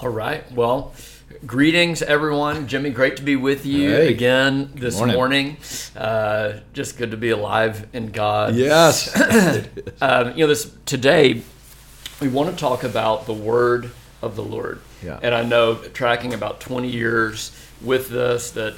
All 0.00 0.08
right. 0.08 0.50
Well, 0.52 0.92
greetings, 1.46 2.02
everyone. 2.02 2.66
Jimmy, 2.68 2.90
great 2.90 3.16
to 3.16 3.22
be 3.22 3.36
with 3.36 3.64
you 3.64 3.90
Hey. 3.90 4.08
again 4.12 4.70
this 4.74 4.96
morning. 4.98 5.16
morning. 5.16 5.56
Uh, 5.96 6.52
just 6.72 6.98
good 6.98 7.10
to 7.12 7.16
be 7.16 7.30
alive 7.30 7.86
in 7.92 8.08
God. 8.10 8.54
Yes. 8.54 9.10
Um, 10.00 10.32
you 10.32 10.38
know, 10.40 10.48
this 10.48 10.70
today 10.84 11.42
we 12.20 12.28
want 12.28 12.50
to 12.50 12.56
talk 12.56 12.84
about 12.84 13.26
the 13.26 13.32
word 13.32 13.90
of 14.22 14.36
the 14.36 14.42
Lord. 14.42 14.80
Yeah. 15.02 15.18
And 15.22 15.34
I 15.34 15.42
know 15.42 15.76
tracking 15.76 16.34
about 16.34 16.60
20 16.60 16.88
years 16.88 17.52
with 17.80 18.08
this 18.08 18.50
that 18.52 18.74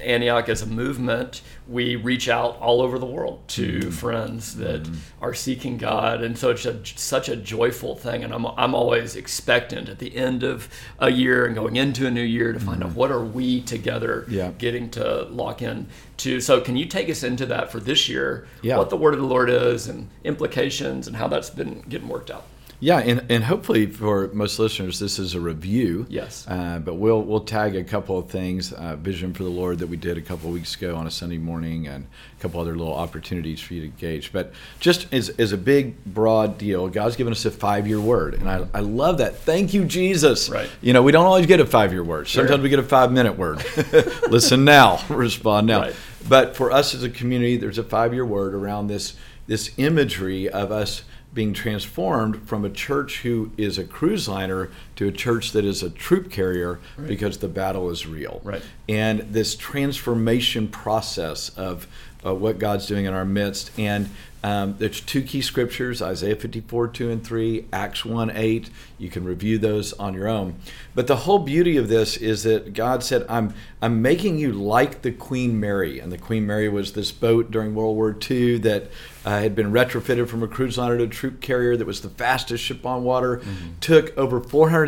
Antioch 0.00 0.48
as 0.48 0.62
a 0.62 0.66
movement, 0.66 1.42
we 1.68 1.94
reach 1.94 2.28
out 2.28 2.56
all 2.58 2.80
over 2.80 2.98
the 2.98 3.04
world 3.06 3.46
to 3.48 3.80
Mm-hmm. 3.80 3.90
friends 3.90 4.56
that 4.56 4.88
are 5.20 5.34
seeking 5.34 5.76
God, 5.76 6.22
and 6.22 6.36
so 6.38 6.50
it's 6.50 6.64
a, 6.64 6.80
such 6.86 7.28
a 7.28 7.36
joyful 7.36 7.94
thing. 7.96 8.24
And 8.24 8.32
I'm 8.32 8.46
I'm 8.46 8.74
always 8.74 9.14
expectant 9.14 9.88
at 9.90 9.98
the 9.98 10.16
end 10.16 10.42
of 10.42 10.68
a 10.98 11.10
year 11.10 11.44
and 11.44 11.54
going 11.54 11.76
into 11.76 12.06
a 12.06 12.10
new 12.10 12.22
year 12.22 12.52
to 12.52 12.60
find 12.60 12.82
out 12.82 12.92
what 12.92 13.10
are 13.10 13.22
we 13.24 13.60
together 13.60 14.22
Mm-hmm. 14.22 14.34
Yeah. 14.34 14.50
getting 14.58 14.90
to 14.90 15.24
lock 15.24 15.60
in 15.62 15.86
to. 16.18 16.40
So 16.40 16.60
can 16.62 16.76
you 16.76 16.86
take 16.86 17.08
us 17.10 17.22
into 17.22 17.44
that 17.46 17.70
for 17.70 17.78
this 17.80 18.08
year? 18.08 18.46
Yeah. 18.62 18.78
What 18.78 18.88
the 18.90 18.96
word 18.96 19.14
of 19.14 19.20
the 19.20 19.26
Lord 19.26 19.50
is 19.50 19.86
and 19.86 20.08
implications 20.24 21.06
and 21.06 21.16
how 21.16 21.28
that's 21.28 21.50
been 21.50 21.82
getting 21.88 22.08
worked 22.08 22.30
out. 22.30 22.44
Yeah, 22.80 22.98
and, 22.98 23.30
and 23.30 23.44
hopefully 23.44 23.86
for 23.86 24.28
most 24.32 24.58
listeners, 24.58 24.98
this 24.98 25.18
is 25.18 25.34
a 25.34 25.40
review. 25.40 26.06
Yes. 26.08 26.46
Uh, 26.48 26.78
but 26.78 26.94
we'll 26.94 27.22
we'll 27.22 27.44
tag 27.44 27.76
a 27.76 27.84
couple 27.84 28.18
of 28.18 28.30
things, 28.30 28.72
uh, 28.72 28.96
Vision 28.96 29.34
for 29.34 29.44
the 29.44 29.50
Lord 29.50 29.78
that 29.80 29.86
we 29.86 29.98
did 29.98 30.16
a 30.16 30.22
couple 30.22 30.48
of 30.48 30.54
weeks 30.54 30.74
ago 30.74 30.96
on 30.96 31.06
a 31.06 31.10
Sunday 31.10 31.36
morning, 31.36 31.86
and 31.86 32.06
a 32.38 32.42
couple 32.42 32.58
other 32.58 32.74
little 32.74 32.94
opportunities 32.94 33.60
for 33.60 33.74
you 33.74 33.82
to 33.82 33.86
engage. 33.86 34.32
But 34.32 34.52
just 34.80 35.12
as, 35.12 35.28
as 35.30 35.52
a 35.52 35.58
big, 35.58 36.02
broad 36.04 36.56
deal, 36.56 36.88
God's 36.88 37.16
given 37.16 37.32
us 37.32 37.44
a 37.44 37.50
five 37.50 37.86
year 37.86 38.00
word. 38.00 38.34
And 38.34 38.48
I, 38.48 38.66
I 38.72 38.80
love 38.80 39.18
that. 39.18 39.36
Thank 39.36 39.74
you, 39.74 39.84
Jesus. 39.84 40.48
Right. 40.48 40.70
You 40.80 40.94
know, 40.94 41.02
we 41.02 41.12
don't 41.12 41.26
always 41.26 41.46
get 41.46 41.60
a 41.60 41.66
five 41.66 41.92
year 41.92 42.02
word. 42.02 42.28
Sometimes 42.28 42.62
we 42.62 42.70
get 42.70 42.78
a 42.78 42.82
five 42.82 43.12
minute 43.12 43.36
word. 43.36 43.62
Listen 44.28 44.64
now, 44.64 45.04
respond 45.10 45.66
now. 45.66 45.82
Right. 45.82 45.96
But 46.28 46.56
for 46.56 46.72
us 46.72 46.94
as 46.94 47.02
a 47.02 47.10
community, 47.10 47.58
there's 47.58 47.78
a 47.78 47.84
five 47.84 48.14
year 48.14 48.24
word 48.24 48.54
around 48.54 48.86
this 48.86 49.16
this 49.46 49.72
imagery 49.78 50.48
of 50.48 50.70
us 50.70 51.02
being 51.32 51.52
transformed 51.52 52.48
from 52.48 52.64
a 52.64 52.70
church 52.70 53.20
who 53.20 53.52
is 53.56 53.78
a 53.78 53.84
cruise 53.84 54.28
liner 54.28 54.70
to 55.00 55.08
a 55.08 55.12
church 55.12 55.52
that 55.52 55.64
is 55.64 55.82
a 55.82 55.88
troop 55.88 56.30
carrier 56.30 56.78
because 57.06 57.38
the 57.38 57.48
battle 57.48 57.88
is 57.88 58.06
real. 58.06 58.42
Right. 58.44 58.60
And 58.86 59.20
this 59.20 59.56
transformation 59.56 60.68
process 60.68 61.48
of 61.56 61.86
uh, 62.22 62.34
what 62.34 62.58
God's 62.58 62.86
doing 62.86 63.06
in 63.06 63.14
our 63.14 63.24
midst. 63.24 63.70
And 63.78 64.10
um, 64.42 64.76
there's 64.78 65.00
two 65.00 65.22
key 65.22 65.42
scriptures 65.42 66.00
Isaiah 66.00 66.36
54, 66.36 66.88
2 66.88 67.10
and 67.10 67.24
3, 67.24 67.66
Acts 67.72 68.04
1, 68.04 68.30
8. 68.34 68.70
You 68.98 69.10
can 69.10 69.24
review 69.24 69.58
those 69.58 69.92
on 69.94 70.14
your 70.14 70.28
own. 70.28 70.56
But 70.94 71.06
the 71.06 71.16
whole 71.16 71.40
beauty 71.40 71.76
of 71.76 71.88
this 71.88 72.16
is 72.16 72.42
that 72.44 72.72
God 72.72 73.04
said, 73.04 73.26
I'm, 73.28 73.54
I'm 73.82 74.00
making 74.00 74.38
you 74.38 74.52
like 74.52 75.02
the 75.02 75.12
Queen 75.12 75.60
Mary. 75.60 75.98
And 75.98 76.10
the 76.10 76.18
Queen 76.18 76.46
Mary 76.46 76.68
was 76.68 76.92
this 76.92 77.12
boat 77.12 77.50
during 77.50 77.74
World 77.74 77.96
War 77.96 78.16
II 78.30 78.58
that 78.58 78.90
uh, 79.24 79.40
had 79.40 79.54
been 79.54 79.72
retrofitted 79.72 80.28
from 80.28 80.42
a 80.42 80.48
cruise 80.48 80.78
liner 80.78 80.96
to 80.96 81.04
a 81.04 81.08
troop 81.08 81.42
carrier 81.42 81.76
that 81.76 81.86
was 81.86 82.00
the 82.00 82.08
fastest 82.08 82.64
ship 82.64 82.86
on 82.86 83.04
water, 83.04 83.42
took 83.80 84.16
over 84.16 84.40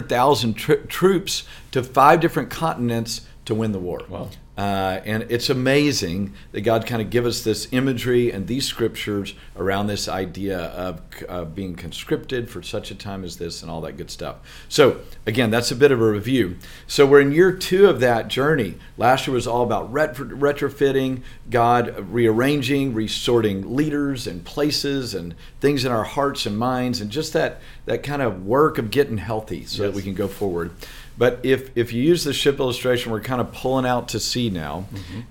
400,000 0.03 0.55
tr- 0.55 0.75
troops 0.89 1.45
to 1.70 1.83
five 1.83 2.20
different 2.20 2.50
continents 2.50 3.22
to 3.45 3.55
win 3.55 3.72
the 3.72 3.78
war. 3.78 4.00
Wow. 4.09 4.31
Uh, 4.56 5.00
and 5.06 5.27
it's 5.31 5.48
amazing 5.48 6.34
that 6.53 6.61
God 6.61 6.86
kind 6.86 7.00
of 7.00 7.08
give 7.08 7.25
us 7.25 7.42
this 7.42 7.69
imagery 7.72 8.31
and 8.31 8.47
these 8.47 8.67
scriptures 8.67 9.34
around 9.56 9.86
this 9.86 10.09
idea 10.09 10.59
of 10.59 11.00
uh, 11.27 11.44
being 11.47 11.75
conscripted 11.75 12.50
for 12.50 12.62
such 12.62 12.91
a 12.91 12.94
time 12.94 13.25
as 13.25 13.39
this 13.39 13.62
and 13.62 13.70
all 13.70 13.81
that 13.81 13.97
good 13.97 14.11
stuff. 14.11 14.36
So 14.69 15.00
again, 15.25 15.50
that's 15.50 15.70
a 15.70 15.77
bit 15.77 15.91
of 15.91 16.03
a 16.03 16.11
review. 16.11 16.59
So 16.86 17.06
we're 17.06 17.22
in 17.22 17.33
year 17.33 17.50
two 17.50 17.86
of 17.89 18.00
that 18.00 18.28
journey. 18.28 18.75
Last 18.98 19.27
year 19.27 19.33
was 19.33 19.47
all 19.47 19.62
about 19.62 19.91
retro- 19.91 20.27
retrofitting, 20.27 21.22
God 21.48 21.98
rearranging, 22.11 22.93
resorting 22.93 23.75
leaders 23.75 24.27
and 24.27 24.44
places 24.44 25.15
and 25.15 25.34
things 25.60 25.87
in 25.87 25.93
our 25.93 26.04
hearts 26.04 26.44
and 26.44 26.59
minds, 26.59 27.00
and 27.00 27.10
just 27.10 27.32
that 27.32 27.60
that 27.87 28.03
kind 28.03 28.22
of 28.22 28.44
work 28.44 28.78
of 28.78 28.91
getting 28.91 29.19
healthy 29.19 29.65
so 29.65 29.82
that 29.82 29.94
we 29.94 30.03
can 30.03 30.15
go 30.15 30.28
forward. 30.28 30.71
But 31.19 31.41
if 31.43 31.71
if 31.77 31.93
you 31.93 32.03
use 32.03 32.25
the 32.25 32.33
ship 32.33 32.59
illustration, 32.59 33.12
we're 33.12 33.21
kind 33.21 33.41
of 33.41 33.53
pulling 33.53 33.84
out 33.87 34.09
to 34.09 34.21
sea 34.21 34.49
now, 34.50 34.87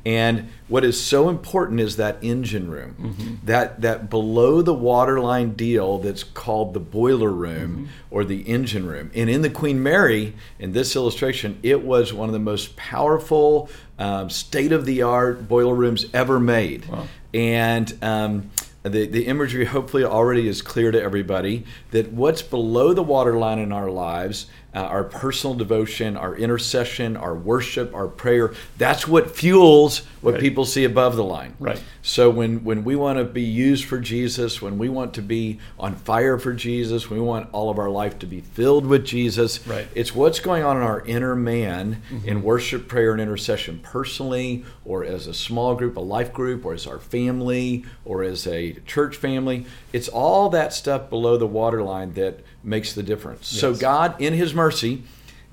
and 0.06 0.50
what 0.68 0.84
is 0.86 1.02
so 1.02 1.28
important 1.28 1.80
is 1.80 1.98
that 1.98 2.18
engine 2.22 2.70
room, 2.70 3.40
that 3.44 3.82
that 3.82 4.10
below 4.10 4.62
the 4.62 4.74
waterline 4.74 5.54
deal 5.54 5.98
that's 5.98 6.24
called 6.24 6.74
the 6.74 6.80
boiler 6.80 7.32
room 7.32 7.90
or 8.10 8.24
the 8.24 8.42
engine 8.42 8.86
room. 8.86 9.10
And 9.16 9.30
in 9.30 9.42
the 9.42 9.50
Queen 9.50 9.82
Mary, 9.82 10.34
in 10.60 10.72
this 10.74 10.96
illustration, 10.96 11.60
it 11.64 11.84
was 11.84 12.14
one 12.14 12.30
of 12.30 12.34
the 12.34 12.40
most 12.40 12.76
powerful, 12.76 13.70
um, 13.98 14.30
state 14.30 14.72
of 14.72 14.86
the 14.86 15.02
art 15.02 15.48
boiler 15.48 15.74
rooms 15.76 16.06
ever 16.14 16.40
made, 16.40 16.86
Wow. 16.86 17.08
and. 17.34 17.98
Um, 18.04 18.52
the, 18.84 19.06
the 19.06 19.28
imagery 19.28 19.66
hopefully 19.66 20.04
already 20.04 20.48
is 20.48 20.64
clear 20.64 20.90
to 20.90 21.00
everybody 21.00 21.66
that 21.92 22.12
what's 22.12 22.42
below 22.42 22.94
the 22.94 23.04
waterline 23.04 23.60
in 23.60 23.72
our 23.72 23.92
lives, 23.92 24.48
uh, 24.74 24.80
our 24.80 25.04
personal 25.04 25.54
devotion, 25.56 26.16
our 26.16 26.36
intercession, 26.36 27.18
our 27.18 27.36
worship, 27.36 27.94
our 27.94 28.08
prayer, 28.08 28.54
that's 28.78 29.08
what 29.08 29.36
fuels 29.36 30.04
what 30.22 30.34
Right. 30.36 30.40
people 30.42 30.66
see 30.66 30.84
above 30.86 31.16
the 31.16 31.24
line. 31.24 31.56
Right. 31.60 31.82
So 32.04 32.30
when, 32.30 32.64
when 32.64 32.84
we 32.84 32.96
want 32.96 33.18
to 33.18 33.26
be 33.26 33.42
used 33.42 33.86
for 33.86 34.00
Jesus, 34.00 34.62
when 34.62 34.78
we 34.78 34.88
want 34.88 35.16
to 35.16 35.22
be 35.22 35.60
on 35.80 35.96
fire 35.96 36.38
for 36.38 36.54
Jesus, 36.54 37.10
we 37.10 37.20
want 37.20 37.50
all 37.52 37.72
of 37.72 37.80
our 37.80 37.90
life 37.90 38.20
to 38.20 38.28
be 38.28 38.40
filled 38.42 38.86
with 38.86 39.04
Jesus. 39.04 39.66
Right. 39.66 39.88
It's 39.96 40.14
what's 40.14 40.40
going 40.40 40.64
on 40.64 40.78
in 40.78 40.84
our 40.84 41.02
inner 41.06 41.36
man 41.36 42.04
in 42.24 42.44
worship, 42.44 42.88
prayer, 42.88 43.12
and 43.14 43.20
intercession 43.22 43.80
personally, 43.82 44.64
or 44.86 45.04
as 45.04 45.26
a 45.26 45.34
small 45.34 45.74
group, 45.76 45.98
a 45.98 46.02
life 46.02 46.32
group, 46.34 46.66
or 46.66 46.74
as 46.74 46.86
our 46.86 47.00
family, 47.00 47.84
or 48.06 48.24
as 48.24 48.46
a 48.46 48.74
church 48.86 49.16
family. 49.16 49.66
It's 49.92 50.08
all 50.08 50.50
that 50.50 50.72
stuff 50.72 51.10
below 51.10 51.36
the 51.38 51.48
waterline 51.48 52.14
that 52.14 52.42
makes 52.64 52.94
the 52.94 53.02
difference. 53.04 53.48
So 53.48 53.74
God, 53.74 54.22
in 54.22 54.34
His 54.34 54.54
mercy, 54.62 55.02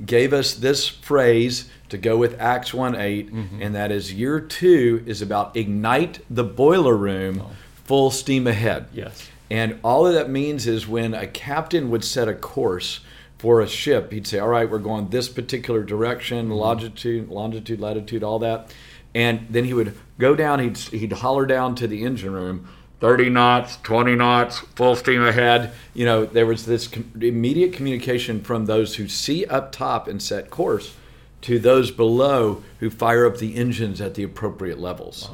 gave 0.05 0.35
us 0.35 0.55
this 0.55 0.87
phrase 0.87 1.71
to 1.89 1.97
go 1.97 2.19
with 2.19 2.39
Acts 2.39 2.75
1 2.75 2.95
8, 2.95 3.33
mm-hmm. 3.33 3.63
and 3.63 3.75
that 3.75 3.91
is 3.91 4.13
year 4.13 4.39
two 4.39 5.03
is 5.07 5.23
about 5.23 5.57
ignite 5.57 6.21
the 6.29 6.45
boiler 6.45 6.95
room, 6.95 7.41
oh. 7.41 7.51
full 7.85 8.11
steam 8.11 8.47
ahead. 8.47 8.87
Yes. 8.93 9.27
And 9.51 9.79
all 9.83 10.07
of 10.07 10.13
that 10.13 10.29
means 10.29 10.67
is 10.67 10.87
when 10.87 11.15
a 11.15 11.27
captain 11.27 11.89
would 11.91 12.05
set 12.05 12.29
a 12.29 12.35
course 12.35 13.01
for 13.39 13.63
a 13.63 13.67
ship, 13.67 14.13
he'd 14.13 14.27
say, 14.27 14.39
All 14.39 14.49
right, 14.49 14.71
we're 14.71 14.79
going 14.79 15.09
this 15.09 15.31
particular 15.31 15.83
direction, 15.83 16.49
mm-hmm. 16.49 16.53
longitude, 16.53 17.29
longitude, 17.31 17.81
latitude, 17.81 18.23
all 18.23 18.39
that. 18.41 18.75
And 19.15 19.47
then 19.49 19.65
he 19.65 19.73
would 19.73 19.97
go 20.19 20.37
down, 20.37 20.59
he'd, 20.61 20.77
he'd 20.77 21.13
holler 21.13 21.47
down 21.47 21.75
to 21.77 21.89
the 21.89 22.05
engine 22.05 22.35
room, 22.35 22.69
30 23.01 23.31
knots, 23.31 23.77
20 23.83 24.17
knots, 24.17 24.59
full 24.59 24.97
steam 24.97 25.23
ahead. 25.23 25.73
You 25.95 26.05
know, 26.05 26.25
there 26.25 26.47
was 26.47 26.67
this 26.67 26.89
com- 26.89 27.13
immediate 27.21 27.73
communication 27.73 28.43
from 28.43 28.67
those 28.67 28.97
who 28.97 29.09
see 29.09 29.45
up 29.47 29.73
top 29.73 30.09
and 30.09 30.21
set 30.23 30.51
course 30.51 30.97
to 31.43 31.59
those 31.59 31.91
below 31.91 32.63
who 32.81 32.91
fire 32.91 33.25
up 33.25 33.39
the 33.39 33.55
engines 33.55 34.01
at 34.01 34.15
the 34.15 34.25
appropriate 34.25 34.79
levels. 34.79 35.31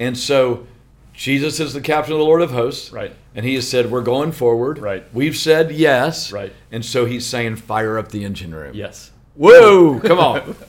And 0.00 0.16
so 0.16 0.66
Jesus 1.12 1.60
is 1.60 1.74
the 1.74 1.80
captain 1.80 2.14
of 2.14 2.18
the 2.18 2.24
Lord 2.24 2.40
of 2.40 2.52
hosts. 2.52 2.90
Right. 2.90 3.14
And 3.34 3.44
he 3.44 3.54
has 3.54 3.68
said, 3.68 3.90
We're 3.90 4.02
going 4.02 4.32
forward. 4.32 4.78
Right. 4.78 5.04
We've 5.12 5.36
said 5.36 5.70
yes. 5.72 6.32
Right. 6.32 6.52
And 6.70 6.84
so 6.84 7.04
he's 7.04 7.26
saying, 7.26 7.56
Fire 7.56 7.98
up 7.98 8.10
the 8.10 8.24
engine 8.24 8.54
room. 8.54 8.74
Yes. 8.74 9.10
Whoa, 9.34 10.00
come 10.00 10.18
on. 10.18 10.56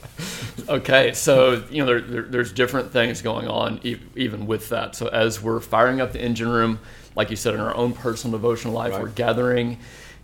Okay, 0.68 1.12
so 1.14 1.64
you 1.70 1.78
know 1.84 1.86
there, 1.86 2.00
there, 2.00 2.22
there's 2.22 2.52
different 2.52 2.92
things 2.92 3.22
going 3.22 3.48
on 3.48 3.80
e- 3.82 3.96
even 4.16 4.46
with 4.46 4.68
that. 4.68 4.94
So 4.94 5.08
as 5.08 5.42
we're 5.42 5.60
firing 5.60 6.00
up 6.00 6.12
the 6.12 6.20
engine 6.20 6.48
room, 6.48 6.78
like 7.16 7.30
you 7.30 7.36
said, 7.36 7.54
in 7.54 7.60
our 7.60 7.74
own 7.76 7.92
personal 7.92 8.38
devotional 8.38 8.72
life, 8.74 8.92
Right. 8.92 9.02
we're 9.02 9.08
gathering 9.08 9.78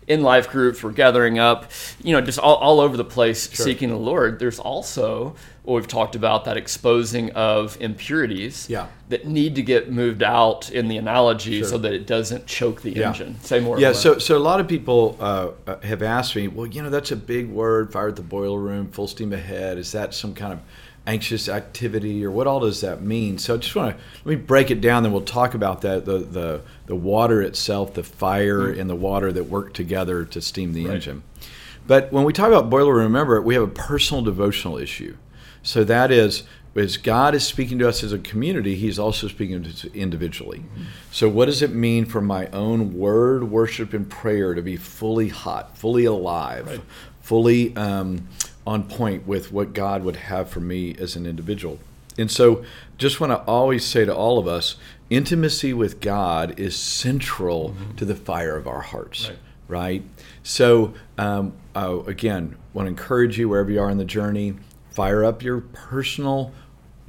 in 0.06 0.22
life 0.22 0.48
groups, 0.48 0.82
we're 0.82 0.92
gathering 0.92 1.38
up, 1.38 1.70
you 2.02 2.12
know, 2.12 2.20
just 2.20 2.38
all, 2.38 2.56
all 2.56 2.80
over 2.80 2.96
the 2.96 3.04
place 3.04 3.48
seeking 3.50 3.90
the 3.90 3.96
Lord. 3.96 4.38
There's 4.38 4.58
also 4.58 5.36
what 5.62 5.74
we've 5.74 5.88
talked 5.88 6.14
about 6.14 6.44
that 6.46 6.56
exposing 6.56 7.30
of 7.32 7.76
impurities 7.80 8.66
Yeah. 8.68 8.86
that 9.10 9.26
need 9.26 9.54
to 9.56 9.62
get 9.62 9.90
moved 9.92 10.22
out 10.22 10.70
in 10.70 10.88
the 10.88 10.96
analogy 10.96 11.58
Sure. 11.58 11.68
so 11.68 11.78
that 11.78 11.92
it 11.92 12.06
doesn't 12.06 12.46
choke 12.46 12.80
the 12.82 12.92
Yeah. 12.92 13.08
engine. 13.08 13.36
Say 13.42 13.60
more. 13.60 13.78
Yeah, 13.78 13.92
so 13.92 14.18
so 14.18 14.36
a 14.36 14.40
lot 14.40 14.60
of 14.60 14.66
people 14.68 15.16
uh, 15.20 15.48
uh, 15.66 15.76
have 15.82 16.02
asked 16.02 16.34
me, 16.34 16.48
well, 16.48 16.66
you 16.66 16.82
know, 16.82 16.88
that's 16.90 17.12
a 17.12 17.16
big 17.16 17.50
word, 17.50 17.92
fire 17.92 18.08
at 18.08 18.16
the 18.16 18.22
boiler 18.22 18.58
room, 18.58 18.88
full 18.90 19.06
steam 19.06 19.32
ahead. 19.32 19.76
Is 19.78 19.92
that 19.92 20.14
some 20.14 20.32
kind 20.34 20.52
of 20.54 20.60
anxious 21.06 21.48
activity, 21.48 22.24
or 22.24 22.30
what 22.30 22.46
all 22.46 22.60
does 22.60 22.80
that 22.82 23.02
mean? 23.02 23.36
So 23.38 23.54
I 23.54 23.56
just 23.58 23.74
want 23.74 23.96
to 23.96 24.02
let 24.24 24.26
me 24.26 24.36
break 24.36 24.70
it 24.70 24.80
down, 24.80 25.02
then 25.02 25.12
we'll 25.12 25.22
talk 25.22 25.54
about 25.54 25.82
that 25.82 26.04
the 26.06 26.18
the 26.18 26.60
the 26.86 26.96
water 26.96 27.42
itself, 27.42 27.92
the 27.94 28.02
fire 28.02 28.66
and 28.70 28.88
the 28.88 28.96
water 28.96 29.30
that 29.32 29.44
work 29.44 29.74
together 29.74 30.24
to 30.24 30.40
steam 30.40 30.72
the 30.72 30.86
Right. 30.86 30.94
engine. 30.94 31.22
But 31.86 32.12
when 32.12 32.24
we 32.24 32.32
talk 32.32 32.48
about 32.48 32.70
boiler 32.70 32.94
room, 32.94 33.04
remember 33.12 33.40
we 33.42 33.54
have 33.54 33.62
a 33.64 33.66
personal 33.68 34.22
devotional 34.22 34.78
issue. 34.78 35.16
So 35.62 35.84
that 35.84 36.10
is, 36.10 36.44
as 36.76 36.96
God 36.96 37.34
is 37.34 37.44
speaking 37.44 37.78
to 37.80 37.88
us 37.88 38.02
as 38.02 38.12
a 38.12 38.18
community, 38.18 38.74
He's 38.76 38.98
also 38.98 39.28
speaking 39.28 39.62
to 39.64 39.68
us 39.70 39.84
individually. 39.86 40.62
So, 41.10 41.28
what 41.28 41.46
does 41.46 41.62
it 41.62 41.72
mean 41.74 42.04
for 42.06 42.20
my 42.20 42.46
own 42.48 42.96
word, 42.96 43.44
worship, 43.50 43.92
and 43.92 44.08
prayer 44.08 44.54
to 44.54 44.62
be 44.62 44.76
fully 44.76 45.28
hot, 45.28 45.76
fully 45.76 46.04
alive, 46.04 46.66
Right. 46.68 46.80
fully 47.20 47.76
um, 47.76 48.28
on 48.66 48.84
point 48.84 49.26
with 49.26 49.52
what 49.52 49.72
God 49.74 50.04
would 50.04 50.16
have 50.16 50.48
for 50.48 50.60
me 50.60 50.94
as 50.98 51.16
an 51.16 51.26
individual? 51.26 51.78
And 52.16 52.30
so, 52.30 52.64
just 52.98 53.20
want 53.20 53.32
to 53.32 53.38
always 53.50 53.84
say 53.84 54.04
to 54.04 54.14
all 54.14 54.38
of 54.38 54.46
us 54.46 54.76
intimacy 55.10 55.72
with 55.74 56.00
God 56.00 56.58
is 56.58 56.76
central 56.76 57.74
to 57.96 58.04
the 58.04 58.14
fire 58.14 58.56
of 58.56 58.68
our 58.68 58.80
hearts 58.80 59.28
Right. 59.28 59.38
right? 59.68 60.02
So, 60.44 60.94
um, 61.18 61.52
uh, 61.74 61.98
again, 62.06 62.54
want 62.72 62.86
to 62.86 62.90
encourage 62.90 63.38
you 63.38 63.48
wherever 63.48 63.70
you 63.72 63.80
are 63.80 63.90
in 63.90 63.98
the 63.98 64.04
journey, 64.04 64.54
fire 64.90 65.24
up 65.24 65.42
your 65.42 65.60
personal 65.60 66.52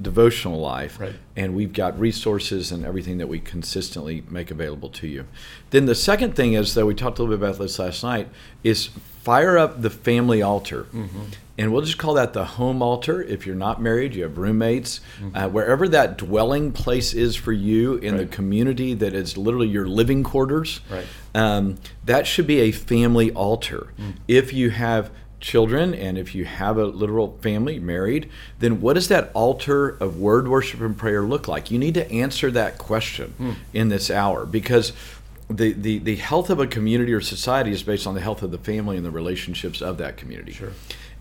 devotional 0.00 0.58
life. 0.58 0.98
Right. 0.98 1.14
And 1.36 1.54
we've 1.54 1.72
got 1.72 1.98
resources 1.98 2.72
and 2.72 2.84
everything 2.84 3.18
that 3.18 3.28
we 3.28 3.38
consistently 3.38 4.24
make 4.28 4.50
available 4.50 4.88
to 4.90 5.06
you. 5.06 5.26
Then 5.70 5.86
the 5.86 5.94
second 5.94 6.34
thing 6.34 6.54
is, 6.54 6.74
though, 6.74 6.86
we 6.86 6.94
talked 6.94 7.18
a 7.18 7.22
little 7.22 7.36
bit 7.36 7.44
about 7.48 7.58
this 7.60 7.78
last 7.78 8.02
night, 8.02 8.28
is 8.64 8.86
fire 9.22 9.56
up 9.56 9.80
the 9.82 9.90
family 9.90 10.42
altar. 10.42 10.86
And 11.58 11.72
we'll 11.72 11.82
just 11.82 11.98
call 11.98 12.14
that 12.14 12.32
the 12.32 12.44
home 12.44 12.82
altar. 12.82 13.22
If 13.22 13.46
you're 13.46 13.54
not 13.54 13.80
married, 13.80 14.14
you 14.16 14.24
have 14.24 14.38
roommates, 14.38 15.00
uh, 15.34 15.48
wherever 15.48 15.86
that 15.88 16.18
dwelling 16.18 16.72
place 16.72 17.14
is 17.14 17.36
for 17.36 17.52
you 17.52 17.96
in 17.96 18.16
the 18.16 18.26
community 18.26 18.94
that 18.94 19.14
is 19.14 19.36
literally 19.36 19.68
your 19.68 19.86
living 19.86 20.24
quarters 20.24 20.80
Right. 20.90 21.04
um, 21.34 21.76
that 22.06 22.26
should 22.26 22.46
be 22.48 22.60
a 22.60 22.72
family 22.72 23.30
altar. 23.32 23.92
If 24.26 24.52
you 24.52 24.70
have 24.70 25.10
children 25.42 25.92
and 25.92 26.16
if 26.16 26.34
you 26.34 26.46
have 26.46 26.78
a 26.78 26.86
literal 26.86 27.36
family 27.42 27.78
married, 27.78 28.30
then 28.60 28.80
what 28.80 28.94
does 28.94 29.08
that 29.08 29.30
altar 29.34 29.90
of 29.90 30.18
word 30.18 30.48
worship 30.48 30.80
and 30.80 30.96
prayer 30.96 31.22
look 31.22 31.46
like? 31.46 31.70
You 31.70 31.78
need 31.78 31.94
to 31.94 32.10
answer 32.10 32.50
that 32.52 32.78
question 32.78 33.34
hmm. 33.36 33.52
in 33.74 33.88
this 33.90 34.10
hour 34.10 34.46
because 34.46 34.94
the, 35.50 35.72
the, 35.72 35.98
the 35.98 36.16
health 36.16 36.48
of 36.48 36.60
a 36.60 36.66
community 36.66 37.12
or 37.12 37.20
society 37.20 37.72
is 37.72 37.82
based 37.82 38.06
on 38.06 38.14
the 38.14 38.20
health 38.20 38.42
of 38.42 38.52
the 38.52 38.58
family 38.58 38.96
and 38.96 39.04
the 39.04 39.10
relationships 39.10 39.82
of 39.82 39.98
that 39.98 40.16
community. 40.16 40.52
Sure. 40.52 40.72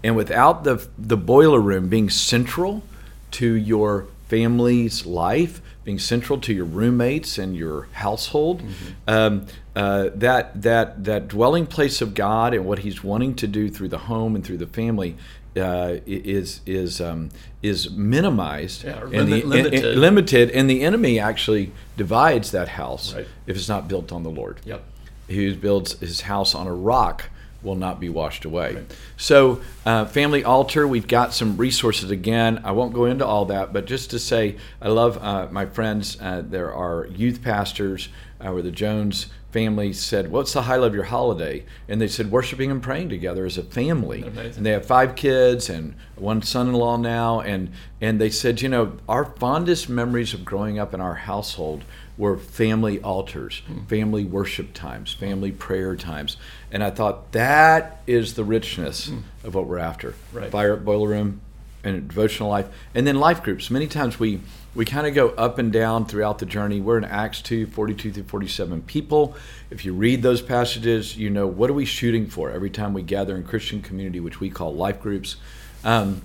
And 0.04 0.16
without 0.16 0.64
the, 0.64 0.88
the 0.98 1.18
boiler 1.18 1.60
room 1.60 1.90
being 1.90 2.10
central 2.10 2.84
to 3.32 3.54
your 3.54 4.08
family's 4.36 5.06
life, 5.06 5.62
being 5.84 6.00
central 6.00 6.40
to 6.40 6.54
your 6.54 6.64
roommates 6.66 7.38
and 7.38 7.54
your 7.56 7.90
household, 7.92 8.62
um, 9.08 9.46
uh, 9.76 10.10
that 10.16 10.62
that 10.62 11.04
that 11.04 11.28
dwelling 11.28 11.66
place 11.66 12.02
of 12.02 12.14
God 12.14 12.54
and 12.54 12.64
what 12.66 12.80
He's 12.80 13.04
wanting 13.04 13.36
to 13.36 13.48
do 13.48 13.70
through 13.70 13.90
the 13.90 13.98
home 14.12 14.34
and 14.36 14.44
through 14.46 14.58
the 14.60 14.68
family 14.68 15.18
uh, 15.58 15.96
is 16.06 16.62
is 16.66 17.02
um, 17.02 17.30
is 17.62 17.90
minimized 17.92 18.86
Yeah, 18.86 19.02
and 19.04 19.28
the- 19.28 19.44
limit- 19.44 19.44
and- 19.44 19.54
and- 19.54 19.56
limited. 19.74 19.98
limited, 19.98 20.52
and 20.52 20.70
the 20.70 20.82
enemy 20.82 21.20
actually 21.20 21.72
divides 21.98 22.52
that 22.52 22.70
house 22.70 23.14
Right. 23.14 23.28
if 23.48 23.58
it's 23.58 23.68
not 23.70 23.90
built 23.90 24.14
on 24.14 24.24
the 24.24 24.30
Lord 24.32 24.62
Yep. 24.66 24.82
who 25.28 25.56
builds 25.56 26.00
his 26.00 26.22
house 26.22 26.56
on 26.56 26.68
a 26.68 26.74
rock 26.74 27.30
will 27.64 27.76
not 27.76 28.00
be 28.00 28.10
washed 28.10 28.46
away. 28.46 28.76
Right. 28.76 28.96
So, 29.18 29.62
uh, 29.86 30.06
Family 30.06 30.44
Altar, 30.44 30.88
we've 30.88 31.08
got 31.08 31.34
some 31.34 31.58
resources 31.58 32.12
again. 32.12 32.62
I 32.64 32.72
won't 32.72 32.94
go 32.94 33.06
into 33.06 33.26
all 33.26 33.46
that, 33.46 33.74
but 33.74 33.86
just 33.86 34.12
to 34.12 34.20
say, 34.20 34.58
I 34.82 34.90
love 34.90 35.18
uh, 35.22 35.48
my 35.52 35.66
friends. 35.66 36.18
Uh, 36.20 36.44
there 36.46 36.74
are 36.74 37.08
youth 37.08 37.44
pastors 37.44 38.10
uh, 38.40 38.52
where 38.52 38.62
the 38.62 38.72
Jones 38.72 39.28
family 39.52 39.94
said, 39.94 40.32
What's 40.32 40.54
the 40.54 40.64
highlight 40.64 40.90
of 40.90 40.96
your 40.96 41.04
holiday? 41.04 41.66
And 41.88 42.02
they 42.02 42.08
said, 42.08 42.32
Worshiping 42.32 42.72
and 42.72 42.82
praying 42.82 43.10
together 43.10 43.46
as 43.46 43.58
a 43.58 43.64
family. 43.64 44.24
Amazing. 44.24 44.58
And 44.58 44.66
they 44.66 44.72
have 44.72 44.86
five 44.86 45.16
kids 45.16 45.70
and 45.70 45.96
one 46.16 46.42
son 46.42 46.70
in 46.70 46.74
law 46.74 46.98
now. 46.98 47.42
And, 47.42 47.72
and 48.00 48.20
they 48.20 48.30
said, 48.30 48.62
You 48.62 48.70
know, 48.70 48.98
our 49.08 49.26
fondest 49.26 49.90
memories 49.90 50.34
of 50.34 50.46
growing 50.46 50.80
up 50.80 50.94
in 50.94 51.02
our 51.02 51.16
household 51.16 51.84
were 52.22 52.38
family 52.38 53.02
altars, 53.02 53.64
Hmm. 53.68 53.80
family 53.86 54.24
worship 54.24 54.74
times, 54.74 55.12
family 55.12 55.52
prayer 55.52 55.96
times. 55.96 56.38
And 56.72 56.84
I 56.84 56.92
thought 56.92 57.32
that 57.32 58.04
is 58.06 58.36
the 58.36 58.44
richness 58.44 59.12
of 59.44 59.56
what 59.56 59.66
we're 59.66 59.80
after. 59.80 60.14
Right. 60.32 60.52
Fire 60.52 60.74
up 60.74 60.86
boiler 60.86 61.08
room 61.10 61.42
and 61.84 62.08
devotional 62.08 62.48
life. 62.48 62.68
And 62.94 63.08
then 63.08 63.16
life 63.16 63.42
groups. 63.42 63.72
Many 63.72 63.88
times 63.88 64.20
we 64.20 64.40
we 64.76 64.86
kind 64.86 65.08
of 65.08 65.16
go 65.16 65.30
up 65.30 65.58
and 65.58 65.74
down 65.74 66.06
throughout 66.06 66.38
the 66.38 66.46
journey. 66.46 66.80
We're 66.80 67.00
in 67.00 67.04
Acts 67.04 67.42
2, 67.42 67.66
42 67.66 68.12
through 68.12 68.24
47 68.24 68.84
people. 68.84 69.36
If 69.72 69.84
you 69.84 69.92
read 69.94 70.22
those 70.22 70.42
passages, 70.44 71.18
you 71.18 71.30
know 71.32 71.48
what 71.48 71.70
are 71.72 71.74
we 71.74 71.86
shooting 71.86 72.28
for 72.28 72.52
every 72.52 72.70
time 72.70 72.94
we 72.94 73.02
gather 73.02 73.36
in 73.36 73.44
Christian 73.44 73.82
community, 73.82 74.20
which 74.20 74.40
we 74.40 74.50
call 74.52 74.74
life 74.76 75.02
groups. 75.02 75.38
Um, 75.84 76.22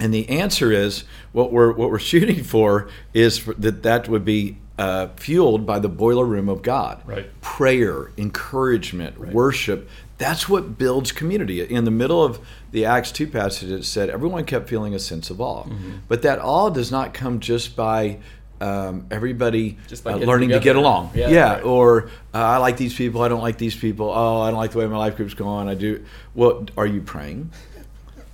and 0.00 0.12
the 0.12 0.28
answer 0.28 0.72
is 0.72 1.04
what 1.30 1.52
we're 1.52 1.72
what 1.72 1.90
we're 1.92 1.98
shooting 2.12 2.42
for 2.42 2.88
is 3.14 3.38
for, 3.38 3.54
that 3.54 3.84
that 3.84 4.08
would 4.08 4.24
be 4.24 4.56
uh, 4.78 5.08
fueled 5.16 5.66
by 5.66 5.78
the 5.78 5.88
boiler 5.88 6.24
room 6.24 6.48
of 6.48 6.62
God. 6.62 7.02
Right. 7.04 7.40
Prayer, 7.40 8.12
encouragement, 8.16 9.18
worship. 9.18 9.88
That's 10.18 10.48
what 10.48 10.78
builds 10.78 11.12
community. 11.12 11.60
In 11.62 11.84
the 11.84 11.90
middle 11.90 12.24
of 12.24 12.40
the 12.70 12.84
Acts 12.84 13.12
2 13.12 13.26
passage, 13.26 13.70
it 13.70 13.84
said 13.84 14.08
everyone 14.08 14.44
kept 14.44 14.68
feeling 14.68 14.94
a 14.94 14.98
sense 14.98 15.30
of 15.30 15.40
awe. 15.40 15.64
Mm-hmm. 15.64 15.98
But 16.08 16.22
that 16.22 16.38
awe 16.40 16.70
does 16.70 16.90
not 16.90 17.14
come 17.14 17.40
just 17.40 17.76
by 17.76 18.18
um, 18.60 19.06
everybody 19.10 19.78
Just 19.86 20.04
by 20.04 20.12
uh, 20.12 20.18
learning 20.18 20.50
to 20.50 20.60
get 20.60 20.76
along. 20.76 21.12
Yeah, 21.14 21.54
right. 21.54 21.64
Or 21.64 22.10
uh, 22.34 22.38
I 22.38 22.56
like 22.58 22.76
these 22.76 22.94
people, 22.94 23.22
I 23.22 23.28
don't 23.28 23.42
like 23.42 23.58
these 23.58 23.76
people. 23.76 24.10
Oh, 24.10 24.40
I 24.40 24.50
don't 24.50 24.58
like 24.58 24.72
the 24.72 24.78
way 24.78 24.86
my 24.86 24.96
life 24.96 25.16
group's 25.16 25.34
going. 25.34 25.68
I 25.68 25.74
do. 25.74 26.04
Well, 26.34 26.66
are 26.76 26.86
you 26.86 27.00
praying? 27.00 27.50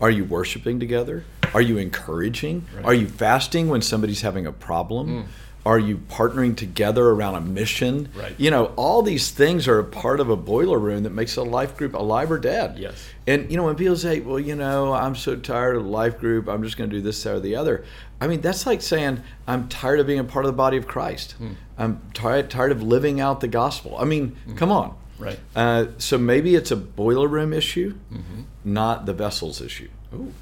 Are 0.00 0.10
you 0.10 0.24
worshiping 0.24 0.80
together? 0.80 1.24
Are 1.52 1.62
you 1.62 1.78
encouraging? 1.78 2.66
Right. 2.74 2.84
Are 2.84 2.94
you 2.94 3.06
fasting 3.06 3.68
when 3.68 3.80
somebody's 3.80 4.22
having 4.22 4.46
a 4.46 4.52
problem? 4.52 5.26
Are 5.66 5.78
you 5.78 5.96
partnering 5.96 6.56
together 6.56 7.08
around 7.08 7.36
a 7.36 7.40
mission? 7.40 8.10
Right. 8.14 8.34
You 8.38 8.50
know, 8.50 8.66
all 8.76 9.02
these 9.02 9.30
things 9.30 9.66
are 9.66 9.78
a 9.78 9.84
part 9.84 10.20
of 10.20 10.28
a 10.28 10.36
boiler 10.36 10.78
room 10.78 11.04
that 11.04 11.10
makes 11.10 11.36
a 11.36 11.42
life 11.42 11.76
group 11.76 11.94
alive 11.94 12.30
or 12.30 12.38
dead. 12.38 12.78
Yes. 12.78 13.08
And 13.26 13.50
you 13.50 13.56
know, 13.56 13.64
when 13.64 13.74
people 13.74 13.96
say, 13.96 14.20
"Well, 14.20 14.38
you 14.38 14.54
know, 14.56 14.92
I'm 14.92 15.16
so 15.16 15.36
tired 15.36 15.76
of 15.76 15.84
the 15.84 15.90
life 15.90 16.18
group. 16.18 16.48
I'm 16.48 16.62
just 16.62 16.76
going 16.76 16.90
to 16.90 16.96
do 16.96 17.00
this, 17.00 17.22
that, 17.22 17.36
or 17.36 17.40
the 17.40 17.56
other," 17.56 17.84
I 18.20 18.26
mean, 18.26 18.42
that's 18.42 18.66
like 18.66 18.82
saying, 18.82 19.22
"I'm 19.46 19.68
tired 19.68 20.00
of 20.00 20.06
being 20.06 20.18
a 20.18 20.24
part 20.24 20.44
of 20.44 20.50
the 20.50 20.56
body 20.56 20.76
of 20.76 20.86
Christ. 20.86 21.32
Hmm. 21.32 21.52
I'm 21.78 22.02
tired 22.12 22.50
tired 22.50 22.72
of 22.72 22.82
living 22.82 23.18
out 23.20 23.40
the 23.40 23.48
gospel." 23.48 23.96
I 23.98 24.04
mean, 24.04 24.36
hmm. 24.44 24.56
come 24.56 24.70
on. 24.70 24.96
Right. 25.18 25.38
Uh, 25.54 25.86
so 25.98 26.18
maybe 26.18 26.54
it's 26.54 26.70
a 26.70 26.76
boiler 26.76 27.28
room 27.28 27.52
issue, 27.52 27.94
mm-hmm. 28.12 28.42
not 28.64 29.06
the 29.06 29.12
vessels 29.14 29.60
issue. 29.60 29.88
Ooh. 30.12 30.32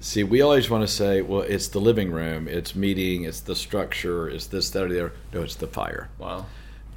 See, 0.00 0.22
we 0.24 0.40
always 0.42 0.68
want 0.70 0.82
to 0.86 0.92
say, 0.92 1.22
well, 1.22 1.40
it's 1.42 1.68
the 1.68 1.80
living 1.80 2.10
room, 2.12 2.46
it's 2.48 2.74
meeting, 2.74 3.24
it's 3.24 3.40
the 3.40 3.56
structure, 3.56 4.28
it's 4.28 4.46
this, 4.46 4.70
that, 4.70 4.84
or 4.84 4.88
the 4.88 5.00
other. 5.06 5.12
No, 5.32 5.42
it's 5.42 5.56
the 5.56 5.66
fire. 5.66 6.08
Wow. 6.18 6.46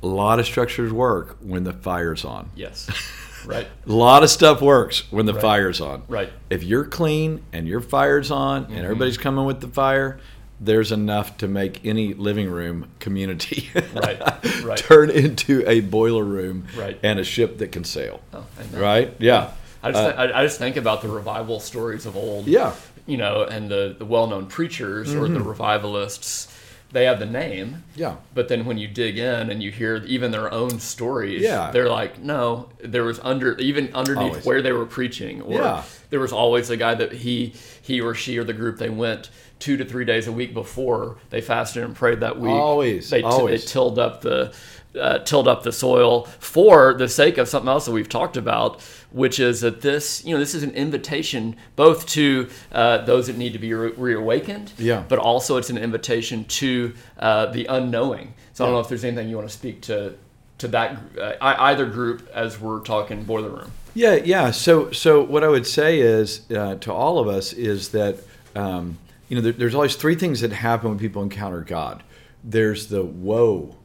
A 0.04 0.08
lot 0.08 0.40
of 0.40 0.46
structures 0.46 0.92
work 0.92 1.38
when 1.42 1.64
the 1.64 1.74
fire's 1.74 2.26
on. 2.26 2.50
Yes. 2.56 2.90
Right. 3.44 3.66
A 3.88 3.92
lot 3.92 4.22
of 4.22 4.30
stuff 4.30 4.62
works 4.62 5.12
when 5.12 5.26
the 5.26 5.34
Right. 5.34 5.42
fire's 5.42 5.82
on. 5.82 6.04
Right. 6.08 6.32
If 6.52 6.62
you're 6.64 6.86
clean 6.86 7.42
and 7.52 7.68
your 7.68 7.80
fire's 7.82 8.30
on 8.30 8.66
and 8.66 8.78
everybody's 8.86 9.18
coming 9.18 9.46
with 9.46 9.62
the 9.62 9.68
fire, 9.68 10.20
there's 10.60 10.92
enough 10.92 11.38
to 11.38 11.48
make 11.48 11.84
any 11.84 12.14
living 12.14 12.52
room 12.52 12.90
community 13.00 13.68
Right, 13.96 14.22
right. 14.64 14.78
turn 14.78 15.10
into 15.10 15.64
a 15.68 15.80
boiler 15.80 16.24
room 16.24 16.68
Right. 16.78 17.00
and 17.02 17.18
a 17.20 17.24
ship 17.24 17.58
that 17.58 17.72
can 17.72 17.84
sail. 17.84 18.22
Oh. 18.32 18.46
Right? 18.76 19.12
Yeah. 19.18 19.54
I 19.82 19.92
just, 19.92 20.04
Uh, 20.20 20.32
I 20.36 20.44
just 20.44 20.60
think 20.60 20.78
about 20.78 21.02
the 21.02 21.08
revival 21.10 21.60
stories 21.60 22.06
of 22.06 22.16
old. 22.16 22.46
Yeah. 22.46 22.74
You 23.06 23.18
know, 23.18 23.44
and 23.44 23.70
the, 23.70 23.96
the 23.98 24.06
well 24.06 24.28
known 24.28 24.48
preachers 24.48 25.14
or 25.14 25.28
the 25.28 25.40
mm-hmm. 25.40 25.48
revivalists, 25.48 26.48
they 26.92 27.06
have 27.06 27.20
the 27.20 27.26
name. 27.26 27.84
Yeah. 27.96 28.18
But 28.34 28.48
then 28.48 28.66
when 28.66 28.78
you 28.78 28.88
dig 28.88 29.18
in 29.18 29.50
and 29.50 29.64
you 29.64 29.72
hear 29.72 29.98
even 30.06 30.32
their 30.32 30.52
own 30.54 30.80
stories, 30.80 31.42
Yeah. 31.42 31.72
they're 31.72 31.90
like, 31.90 32.20
no, 32.20 32.70
there 32.84 33.04
was 33.04 33.20
under 33.20 33.58
even 33.58 33.94
underneath 33.94 34.30
Always. 34.30 34.46
where 34.46 34.62
they 34.62 34.72
were 34.72 34.86
preaching, 34.86 35.42
or 35.42 35.60
Yeah. 35.60 35.84
there 36.10 36.20
was 36.20 36.32
always 36.34 36.70
a 36.70 36.78
guy 36.78 36.96
that 36.96 37.12
he 37.14 37.54
he 37.82 38.02
or 38.02 38.14
she 38.14 38.38
or 38.38 38.44
the 38.44 38.54
group 38.54 38.78
they 38.78 38.90
went 38.90 39.30
two 39.60 39.78
to 39.78 39.86
three 39.86 40.06
days 40.06 40.28
a 40.28 40.32
week 40.32 40.54
before 40.54 41.18
they 41.30 41.40
fasted 41.40 41.84
and 41.84 41.96
prayed 41.96 42.20
that 42.20 42.40
week. 42.40 42.52
Always, 42.52 43.10
they, 43.10 43.20
t- 43.22 43.24
always. 43.24 43.64
they 43.64 43.72
tilled 43.72 44.00
up 44.00 44.22
the 44.22 44.54
uh, 45.00 45.20
tilled 45.20 45.48
up 45.48 45.64
the 45.64 45.72
soil 45.72 46.26
for 46.40 46.94
the 46.94 47.08
sake 47.08 47.38
of 47.38 47.48
something 47.48 47.70
else 47.70 47.86
that 47.86 47.92
we've 47.92 48.10
talked 48.10 48.36
about, 48.38 48.82
which 49.12 49.40
is 49.40 49.62
that 49.62 49.82
this 49.82 50.24
you 50.26 50.34
know 50.34 50.40
this 50.40 50.54
is 50.54 50.64
an 50.64 50.72
invitation 50.72 51.56
both 51.76 52.06
to 52.08 52.50
uh, 52.72 52.98
those 53.06 53.28
that 53.28 53.38
need 53.38 53.54
to 53.54 53.60
be 53.60 53.74
re- 53.74 53.94
reawakened, 53.96 54.74
Yeah. 54.78 55.04
but 55.08 55.20
also 55.20 55.58
it's 55.58 55.70
an 55.70 55.78
invitation 55.78 56.44
to 56.46 56.94
uh, 57.20 57.46
the 57.48 57.66
unknowing. 57.66 58.34
So 58.54 58.64
I 58.64 58.68
don't 58.68 58.76
know 58.76 58.82
if 58.82 58.90
there's 58.90 59.04
anything 59.06 59.30
you 59.30 59.38
want 59.38 59.48
to 59.50 59.54
speak 59.54 59.82
to 59.84 60.16
to 60.60 60.68
that 60.68 60.98
uh, 61.20 61.34
either 61.42 61.86
group 61.86 62.30
as 62.34 62.60
we're 62.60 62.82
talking 62.82 63.24
boiler 63.24 63.50
room. 63.50 63.72
Yeah, 63.94 64.16
yeah. 64.16 64.52
So, 64.52 64.92
so 64.92 65.22
what 65.24 65.44
I 65.44 65.48
would 65.50 65.68
say 65.68 66.00
is 66.00 66.50
uh, 66.52 66.76
to 66.76 66.94
all 66.94 67.20
of 67.20 67.28
us 67.28 67.52
is 67.52 67.90
that 67.90 68.18
um, 68.56 68.98
you 69.28 69.36
know 69.36 69.42
there, 69.42 69.54
there's 69.54 69.74
always 69.76 69.96
three 69.96 70.16
things 70.16 70.42
that 70.42 70.52
happen 70.52 70.90
when 70.90 71.00
people 71.00 71.24
encounter 71.24 71.62
God. 71.62 72.04
There's 72.44 72.88
the 72.88 73.04
whoa, 73.04 73.76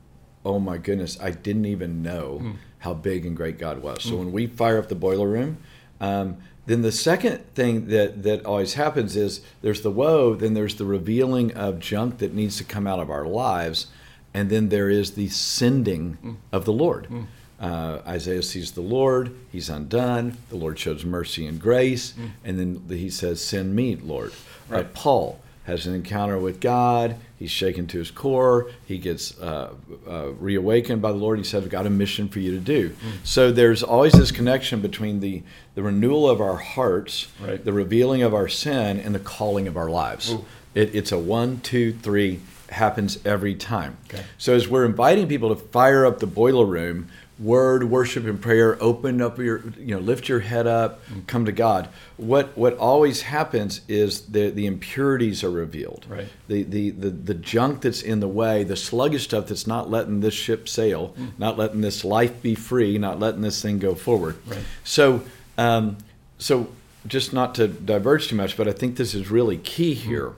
oh 0.46 0.58
my 0.58 0.78
goodness, 0.78 1.18
I 1.20 1.32
didn't 1.32 1.66
even 1.66 2.02
know 2.02 2.54
how 2.78 2.94
big 2.94 3.26
and 3.26 3.36
great 3.36 3.58
God 3.58 3.82
was. 3.82 4.02
So 4.02 4.16
when 4.16 4.32
we 4.32 4.46
fire 4.46 4.78
up 4.78 4.88
the 4.88 4.94
boiler 4.94 5.28
room, 5.28 5.58
Um, 6.00 6.36
then 6.66 6.82
the 6.82 6.92
second 6.92 7.38
thing 7.54 7.86
that, 7.88 8.22
that 8.24 8.44
always 8.44 8.74
happens 8.74 9.16
is 9.16 9.40
there's 9.62 9.82
the 9.82 9.90
woe, 9.90 10.34
then 10.34 10.54
there's 10.54 10.74
the 10.74 10.84
revealing 10.84 11.54
of 11.54 11.78
junk 11.78 12.18
that 12.18 12.34
needs 12.34 12.56
to 12.58 12.64
come 12.64 12.86
out 12.86 12.98
of 12.98 13.08
our 13.08 13.24
lives, 13.24 13.86
and 14.34 14.50
then 14.50 14.68
there 14.68 14.90
is 14.90 15.12
the 15.12 15.28
sending 15.28 16.18
mm. 16.22 16.36
of 16.52 16.64
the 16.64 16.72
Lord. 16.72 17.06
Mm. 17.08 17.26
Uh, 17.58 18.02
Isaiah 18.06 18.42
sees 18.42 18.72
the 18.72 18.82
Lord, 18.82 19.34
he's 19.50 19.70
undone, 19.70 20.36
the 20.50 20.56
Lord 20.56 20.78
shows 20.78 21.04
mercy 21.04 21.46
and 21.46 21.60
grace, 21.60 22.12
mm. 22.12 22.30
and 22.44 22.58
then 22.58 22.98
he 22.98 23.10
says, 23.10 23.40
Send 23.40 23.74
me, 23.74 23.96
Lord. 23.96 24.32
Right. 24.68 24.92
Paul 24.92 25.40
has 25.66 25.86
an 25.86 25.94
encounter 25.94 26.38
with 26.38 26.60
God. 26.60 27.16
He's 27.38 27.50
shaken 27.50 27.86
to 27.88 27.98
his 27.98 28.10
core. 28.10 28.70
He 28.86 28.98
gets 28.98 29.38
uh, 29.40 29.74
uh, 30.08 30.28
reawakened 30.34 31.02
by 31.02 31.10
the 31.10 31.18
Lord. 31.18 31.38
He 31.38 31.44
said, 31.44 31.64
I've 31.64 31.70
got 31.70 31.86
a 31.86 31.90
mission 31.90 32.28
for 32.28 32.38
you 32.38 32.52
to 32.52 32.60
do. 32.60 32.90
Mm. 32.90 32.94
So 33.24 33.52
there's 33.52 33.82
always 33.82 34.12
this 34.12 34.30
connection 34.30 34.80
between 34.80 35.20
the, 35.20 35.42
the 35.74 35.82
renewal 35.82 36.30
of 36.30 36.40
our 36.40 36.56
hearts, 36.56 37.28
right. 37.40 37.62
the 37.62 37.72
revealing 37.72 38.22
of 38.22 38.32
our 38.32 38.48
sin, 38.48 39.00
and 39.00 39.14
the 39.14 39.18
calling 39.20 39.66
of 39.66 39.76
our 39.76 39.90
lives. 39.90 40.34
It, 40.74 40.94
it's 40.94 41.12
a 41.12 41.18
one, 41.18 41.60
two, 41.60 41.92
three, 41.92 42.40
happens 42.70 43.18
every 43.24 43.54
time. 43.54 43.96
Okay. 44.08 44.24
So 44.38 44.54
as 44.54 44.68
we're 44.68 44.84
inviting 44.84 45.28
people 45.28 45.54
to 45.54 45.56
fire 45.56 46.06
up 46.06 46.20
the 46.20 46.26
boiler 46.26 46.64
room, 46.64 47.08
word, 47.38 47.84
worship, 47.84 48.24
and 48.24 48.40
prayer, 48.40 48.78
open 48.80 49.20
up 49.20 49.38
your, 49.38 49.62
you 49.78 49.94
know, 49.94 49.98
lift 49.98 50.28
your 50.28 50.40
head 50.40 50.66
up, 50.66 51.02
come 51.26 51.44
to 51.44 51.52
God. 51.52 51.88
What 52.16 52.56
what 52.56 52.76
always 52.78 53.22
happens 53.22 53.82
is 53.88 54.22
the 54.22 54.50
the 54.50 54.66
impurities 54.66 55.44
are 55.44 55.50
revealed. 55.50 56.06
Right. 56.08 56.28
The, 56.48 56.62
the 56.62 56.90
the 56.90 57.10
the 57.10 57.34
junk 57.34 57.82
that's 57.82 58.02
in 58.02 58.20
the 58.20 58.28
way, 58.28 58.64
the 58.64 58.76
sluggish 58.76 59.24
stuff 59.24 59.48
that's 59.48 59.66
not 59.66 59.90
letting 59.90 60.20
this 60.20 60.34
ship 60.34 60.68
sail, 60.68 61.14
mm. 61.18 61.32
not 61.38 61.58
letting 61.58 61.82
this 61.82 62.04
life 62.04 62.40
be 62.40 62.54
free, 62.54 62.96
not 62.96 63.18
letting 63.18 63.42
this 63.42 63.60
thing 63.60 63.78
go 63.78 63.94
forward. 63.94 64.36
Right. 64.46 64.64
So 64.84 65.22
um, 65.58 65.98
so 66.38 66.68
just 67.06 67.32
not 67.32 67.54
to 67.56 67.68
diverge 67.68 68.28
too 68.28 68.36
much, 68.36 68.56
but 68.56 68.66
I 68.66 68.72
think 68.72 68.96
this 68.96 69.14
is 69.14 69.30
really 69.30 69.58
key 69.58 69.94
here, 69.94 70.30
mm. 70.30 70.34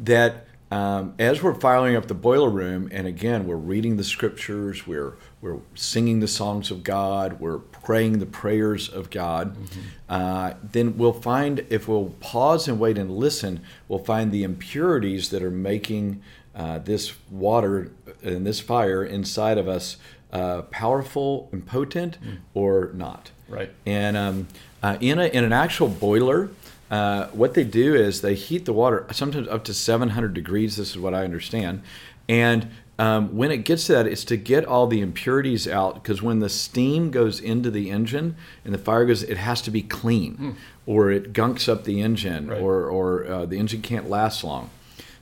that 0.00 0.46
um, 0.72 1.14
as 1.18 1.42
we're 1.42 1.54
filing 1.54 1.96
up 1.96 2.06
the 2.06 2.14
boiler 2.14 2.48
room, 2.48 2.88
and 2.90 3.06
again, 3.06 3.46
we're 3.46 3.56
reading 3.56 3.98
the 3.98 4.04
scriptures, 4.04 4.86
we're 4.86 5.18
we're 5.42 5.58
singing 5.74 6.20
the 6.20 6.28
songs 6.28 6.70
of 6.70 6.82
God, 6.82 7.40
we're 7.40 7.58
praying 7.58 8.20
the 8.20 8.26
prayers 8.26 8.88
of 8.88 9.10
God, 9.10 9.54
mm-hmm. 9.54 9.80
uh, 10.08 10.54
then 10.62 10.96
we'll 10.96 11.12
find 11.12 11.66
if 11.68 11.88
we'll 11.88 12.14
pause 12.20 12.68
and 12.68 12.80
wait 12.80 12.96
and 12.96 13.10
listen, 13.10 13.60
we'll 13.86 13.98
find 13.98 14.32
the 14.32 14.44
impurities 14.44 15.28
that 15.28 15.42
are 15.42 15.50
making 15.50 16.22
uh, 16.54 16.78
this 16.78 17.12
water 17.30 17.90
and 18.22 18.46
this 18.46 18.60
fire 18.60 19.04
inside 19.04 19.58
of 19.58 19.68
us 19.68 19.98
uh, 20.32 20.62
powerful 20.62 21.50
and 21.52 21.66
potent 21.66 22.16
mm. 22.24 22.38
or 22.54 22.92
not. 22.94 23.30
Right. 23.46 23.70
And 23.84 24.16
um, 24.16 24.48
uh, 24.82 24.96
in 25.02 25.18
a 25.18 25.26
in 25.26 25.44
an 25.44 25.52
actual 25.52 25.88
boiler. 25.88 26.48
Uh, 26.92 27.26
what 27.28 27.54
they 27.54 27.64
do 27.64 27.94
is 27.94 28.20
they 28.20 28.34
heat 28.34 28.66
the 28.66 28.72
water 28.72 29.06
sometimes 29.10 29.48
up 29.48 29.64
to 29.64 29.74
700 29.74 30.32
degrees. 30.32 30.76
This 30.76 30.90
is 30.90 30.98
what 30.98 31.14
I 31.14 31.24
understand, 31.24 31.82
and 32.28 32.70
um, 32.98 33.36
when 33.36 33.50
it 33.50 33.64
gets 33.64 33.86
to 33.86 33.94
that, 33.94 34.06
it's 34.06 34.24
to 34.26 34.36
get 34.36 34.64
all 34.64 34.86
the 34.86 35.00
impurities 35.00 35.66
out 35.66 35.94
because 35.94 36.22
when 36.22 36.38
the 36.38 36.48
steam 36.48 37.10
goes 37.10 37.40
into 37.40 37.70
the 37.70 37.90
engine 37.90 38.36
and 38.64 38.72
the 38.72 38.78
fire 38.78 39.04
goes, 39.06 39.24
it 39.24 39.38
has 39.38 39.60
to 39.62 39.70
be 39.70 39.82
clean, 39.82 40.36
mm. 40.36 40.54
or 40.86 41.10
it 41.10 41.32
gunks 41.32 41.68
up 41.68 41.84
the 41.84 42.00
engine, 42.00 42.48
right. 42.48 42.60
or 42.60 42.88
or 42.88 43.26
uh, 43.26 43.46
the 43.46 43.58
engine 43.58 43.82
can't 43.82 44.08
last 44.08 44.44
long. 44.44 44.70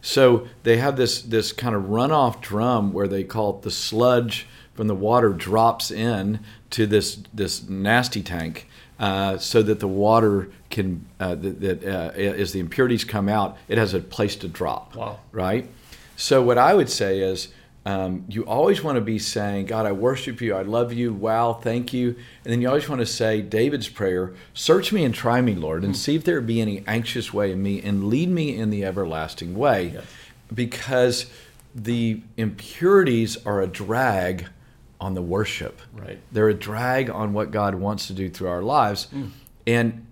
So 0.03 0.49
they 0.63 0.79
have 0.79 0.97
this 0.97 1.23
this 1.23 1.53
kind 1.53 1.75
of 1.75 1.85
runoff 1.85 2.41
drum 2.41 2.93
where 2.93 3.09
they 3.09 3.25
call 3.25 3.57
it 3.57 3.63
the 3.63 3.71
sludge 3.71 4.47
from 4.75 4.87
the 4.87 4.95
water 4.95 5.31
drops 5.31 5.91
in 5.91 6.41
to 6.71 6.87
this 6.87 7.23
this 7.33 7.69
nasty 7.69 8.23
tank, 8.23 8.67
uh, 9.01 9.39
so 9.39 9.63
that 9.63 9.81
the 9.81 9.89
water 9.89 10.51
can 10.69 11.05
uh, 11.19 11.35
that, 11.35 11.61
that 11.61 11.85
uh, 11.85 12.11
as 12.17 12.53
the 12.53 12.61
impurities 12.61 13.03
come 13.03 13.29
out, 13.29 13.57
it 13.67 13.79
has 13.79 13.95
a 13.95 13.99
place 13.99 14.37
to 14.37 14.47
drop. 14.47 14.95
Wow! 14.95 15.19
Right. 15.33 15.69
So 16.17 16.43
what 16.43 16.59
I 16.59 16.75
would 16.75 16.91
say 16.91 17.21
is. 17.21 17.49
Um, 17.87 18.27
you 18.29 18.45
always 18.45 18.85
want 18.85 18.97
to 18.97 19.01
be 19.01 19.19
saying, 19.19 19.65
God, 19.65 19.87
I 19.87 19.93
worship 19.93 20.43
you, 20.43 20.55
I 20.55 20.61
love 20.61 20.93
you, 20.93 21.15
wow, 21.15 21.55
thank 21.55 21.95
you. 21.95 22.09
And 22.45 22.53
then 22.53 22.61
you 22.61 22.69
always 22.69 22.87
want 22.91 23.01
to 23.01 23.07
say 23.07 23.41
David's 23.41 23.89
prayer, 23.89 24.35
search 24.53 24.93
me 24.93 25.03
and 25.03 25.15
try 25.15 25.41
me, 25.41 25.55
Lord, 25.55 25.83
and 25.83 25.95
mm 25.95 25.97
see 25.97 26.15
if 26.15 26.23
there 26.23 26.43
be 26.43 26.61
any 26.61 26.85
anxious 26.87 27.33
way 27.33 27.53
in 27.53 27.63
me 27.63 27.81
and 27.81 28.09
lead 28.09 28.29
me 28.29 28.55
in 28.55 28.69
the 28.69 28.85
everlasting 28.85 29.55
way. 29.55 29.93
Yes. 29.95 30.05
Because 30.53 31.31
the 31.75 32.21
impurities 32.37 33.39
are 33.47 33.63
a 33.63 33.67
drag 33.67 34.49
on 35.01 35.15
the 35.15 35.23
worship. 35.23 35.81
Right. 35.93 36.19
They're 36.31 36.49
a 36.49 36.55
drag 36.55 37.11
on 37.11 37.33
what 37.33 37.51
God 37.51 37.75
wants 37.75 38.07
to 38.09 38.13
do 38.13 38.29
through 38.29 38.49
our 38.49 38.63
lives. 38.63 39.09
Mm. 39.15 39.31
And 39.67 40.07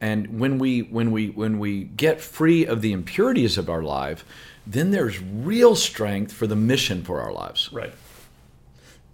and 0.00 0.38
when 0.40 0.58
we 0.58 0.80
when 0.82 1.10
we 1.10 1.30
when 1.30 1.58
we 1.58 1.84
get 1.84 2.20
free 2.20 2.66
of 2.66 2.82
the 2.82 2.92
impurities 2.92 3.56
of 3.56 3.70
our 3.70 3.82
life, 3.82 4.24
then 4.66 4.90
there's 4.90 5.20
real 5.20 5.74
strength 5.74 6.32
for 6.32 6.46
the 6.46 6.56
mission 6.56 7.02
for 7.02 7.20
our 7.20 7.32
lives. 7.32 7.70
Right. 7.72 7.92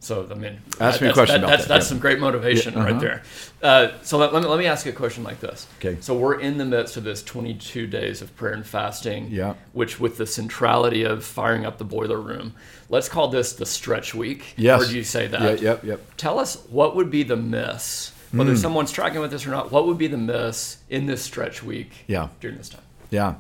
So 0.02 0.26
I 0.28 0.34
mean, 0.34 0.60
ask 0.80 1.00
me 1.00 1.06
a 1.06 1.12
question 1.12 1.42
that, 1.42 1.46
that's, 1.46 1.62
that. 1.62 1.68
That's 1.68 1.84
yeah. 1.84 1.88
some 1.90 2.00
great 2.00 2.18
motivation 2.18 2.74
yeah, 2.74 2.80
uh-huh. 2.80 2.90
right 2.90 3.00
there. 3.00 3.22
Uh, 3.62 3.88
so 4.02 4.18
let, 4.18 4.32
let, 4.32 4.42
me, 4.42 4.48
let 4.48 4.58
me 4.58 4.66
ask 4.66 4.84
you 4.84 4.90
a 4.90 4.94
question 4.94 5.22
like 5.22 5.38
this. 5.38 5.68
Okay. 5.78 5.96
So 6.00 6.12
we're 6.18 6.40
in 6.40 6.58
the 6.58 6.64
midst 6.64 6.96
of 6.96 7.04
this 7.04 7.22
22 7.22 7.86
days 7.86 8.20
of 8.20 8.34
prayer 8.34 8.52
and 8.52 8.66
fasting. 8.66 9.28
Yeah. 9.30 9.54
Which, 9.72 10.00
with 10.00 10.16
the 10.16 10.26
centrality 10.26 11.04
of 11.04 11.24
firing 11.24 11.64
up 11.64 11.78
the 11.78 11.84
boiler 11.84 12.20
room, 12.20 12.54
let's 12.88 13.08
call 13.08 13.28
this 13.28 13.52
the 13.52 13.64
stretch 13.64 14.12
week. 14.12 14.54
Yes. 14.56 14.82
Or 14.82 14.90
do 14.90 14.96
you 14.96 15.04
say 15.04 15.28
that? 15.28 15.62
Yeah, 15.62 15.70
yep. 15.70 15.84
Yep. 15.84 16.16
Tell 16.16 16.40
us 16.40 16.56
what 16.68 16.96
would 16.96 17.08
be 17.08 17.22
the 17.22 17.36
miss, 17.36 18.10
whether 18.32 18.54
mm. 18.54 18.58
someone's 18.58 18.90
tracking 18.90 19.20
with 19.20 19.30
this 19.30 19.46
or 19.46 19.50
not. 19.50 19.70
What 19.70 19.86
would 19.86 19.98
be 19.98 20.08
the 20.08 20.18
miss 20.18 20.78
in 20.90 21.06
this 21.06 21.22
stretch 21.22 21.62
week? 21.62 21.92
Yeah. 22.08 22.30
During 22.40 22.56
this 22.56 22.70
time. 22.70 22.82
Yeah. 23.10 23.36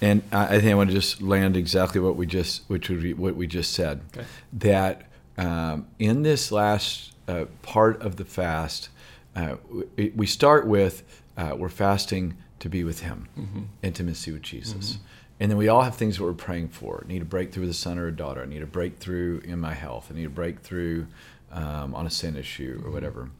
And 0.00 0.22
I 0.32 0.58
think 0.58 0.72
I 0.72 0.74
want 0.74 0.90
to 0.90 0.96
just 0.96 1.22
land 1.22 1.56
exactly 1.56 2.00
what 2.00 2.16
we 2.16 2.26
just, 2.26 2.62
which 2.66 2.88
would 2.88 3.02
be 3.02 3.14
what 3.14 3.36
we 3.36 3.46
just 3.46 3.72
said. 3.72 4.00
Okay. 4.12 4.26
That 4.54 5.11
um, 5.38 5.86
in 5.98 6.22
this 6.22 6.52
last 6.52 7.12
uh, 7.28 7.46
part 7.62 8.00
of 8.02 8.16
the 8.16 8.24
fast, 8.24 8.88
uh, 9.34 9.56
we, 9.96 10.12
we, 10.14 10.26
start 10.26 10.66
with 10.66 11.02
uh, 11.36 11.54
we're 11.56 11.68
fasting 11.68 12.36
to 12.60 12.68
be 12.68 12.84
with 12.84 13.00
Him, 13.00 13.28
mm-hmm. 13.38 13.62
intimacy 13.82 14.32
with 14.32 14.42
Jesus. 14.42 14.94
Mm-hmm. 14.94 15.04
And 15.40 15.50
then 15.50 15.58
we 15.58 15.68
all 15.68 15.82
have 15.82 15.96
things 15.96 16.18
that 16.18 16.24
we're 16.24 16.34
praying 16.34 16.68
for. 16.68 17.04
I 17.04 17.08
need 17.08 17.22
a 17.22 17.26
breakthrough 17.26 17.62
with 17.62 17.70
a 17.70 17.74
son 17.74 17.98
or 17.98 18.06
a 18.06 18.12
daughter. 18.12 18.42
I 18.42 18.46
need 18.46 18.62
a 18.62 18.66
breakthrough 18.66 19.40
in 19.40 19.58
my 19.58 19.74
health. 19.74 20.08
I 20.10 20.14
need 20.14 20.26
a 20.26 20.30
breakthrough 20.30 21.06
um, 21.50 21.94
on 21.94 22.06
a 22.06 22.10
sin 22.10 22.36
issue 22.36 22.74
or 22.76 22.82
mm-hmm. 22.82 22.92
whatever. 22.92 23.30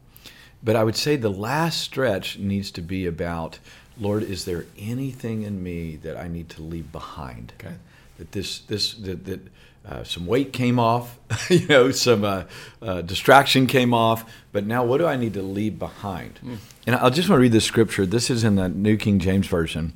But 0.63 0.75
I 0.75 0.83
would 0.83 0.95
say 0.95 1.15
the 1.15 1.29
last 1.29 1.81
stretch 1.81 2.37
needs 2.39 2.71
to 2.71 2.81
be 2.81 3.05
about 3.05 3.59
Lord, 3.99 4.23
is 4.23 4.45
there 4.45 4.65
anything 4.77 5.43
in 5.43 5.61
me 5.61 5.97
that 5.97 6.17
I 6.17 6.27
need 6.27 6.49
to 6.49 6.61
leave 6.61 6.91
behind? 6.91 7.53
Okay. 7.59 7.75
That 8.17 8.31
this 8.31 8.59
this 8.59 8.93
that, 8.95 9.25
that 9.25 9.41
uh, 9.85 10.03
some 10.03 10.25
weight 10.25 10.53
came 10.53 10.79
off, 10.79 11.19
you 11.49 11.67
know, 11.67 11.91
some 11.91 12.23
uh, 12.23 12.43
uh, 12.81 13.01
distraction 13.01 13.67
came 13.67 13.93
off, 13.93 14.29
but 14.51 14.65
now 14.65 14.83
what 14.83 14.99
do 14.99 15.07
I 15.07 15.17
need 15.17 15.33
to 15.33 15.41
leave 15.41 15.77
behind? 15.77 16.39
Mm. 16.43 16.57
And 16.87 16.95
I 16.95 17.09
just 17.09 17.29
want 17.29 17.39
to 17.39 17.41
read 17.41 17.51
this 17.51 17.65
scripture. 17.65 18.05
This 18.05 18.29
is 18.29 18.43
in 18.43 18.55
the 18.55 18.69
New 18.69 18.97
King 18.97 19.19
James 19.19 19.47
Version. 19.47 19.93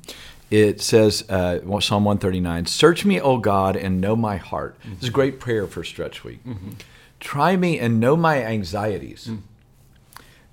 It 0.50 0.80
says, 0.80 1.28
uh, 1.28 1.60
Psalm 1.80 2.04
139, 2.04 2.66
Search 2.66 3.04
me, 3.04 3.20
O 3.20 3.36
God, 3.36 3.76
and 3.76 4.00
know 4.00 4.16
my 4.16 4.36
heart. 4.36 4.78
Mm-hmm. 4.80 4.94
This 4.94 5.02
is 5.04 5.08
a 5.10 5.12
great 5.12 5.40
prayer 5.40 5.66
for 5.66 5.84
Stretch 5.84 6.24
Week. 6.24 6.42
Mm-hmm. 6.44 6.70
Try 7.20 7.56
me 7.56 7.78
and 7.78 8.00
know 8.00 8.16
my 8.16 8.42
anxieties. 8.42 9.26
Mm 9.30 9.42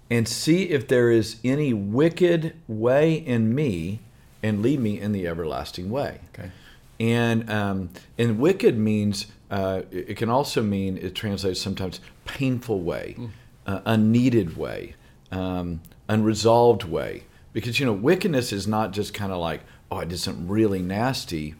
and 0.09 0.27
see 0.27 0.69
if 0.69 0.87
there 0.87 1.09
is 1.09 1.37
any 1.43 1.73
wicked 1.73 2.55
way 2.67 3.13
in 3.13 3.55
me 3.55 3.99
and 4.43 4.61
lead 4.61 4.79
me 4.79 4.99
in 4.99 5.11
the 5.11 5.27
everlasting 5.27 5.89
way. 5.89 6.19
Okay. 6.33 6.51
And 6.99 7.49
um, 7.49 7.89
and 8.17 8.39
wicked 8.39 8.77
means 8.77 9.27
uh, 9.51 9.81
it 9.91 10.17
can 10.17 10.29
also 10.29 10.61
mean 10.61 10.97
it 10.97 11.15
translates 11.15 11.59
sometimes 11.61 11.99
painful 12.25 12.81
way, 12.81 13.15
mm. 13.17 13.29
uh, 13.65 13.81
unneeded 13.85 14.57
way, 14.57 14.95
um, 15.31 15.81
unresolved 16.07 16.83
way. 16.83 17.23
Because 17.53 17.79
you 17.79 17.85
know 17.85 17.93
wickedness 17.93 18.51
is 18.53 18.67
not 18.67 18.91
just 18.91 19.13
kind 19.13 19.31
of 19.31 19.39
like 19.39 19.61
oh 19.91 19.97
I 19.97 20.05
did 20.05 20.19
something 20.19 20.47
really 20.47 20.81
nasty. 20.81 21.55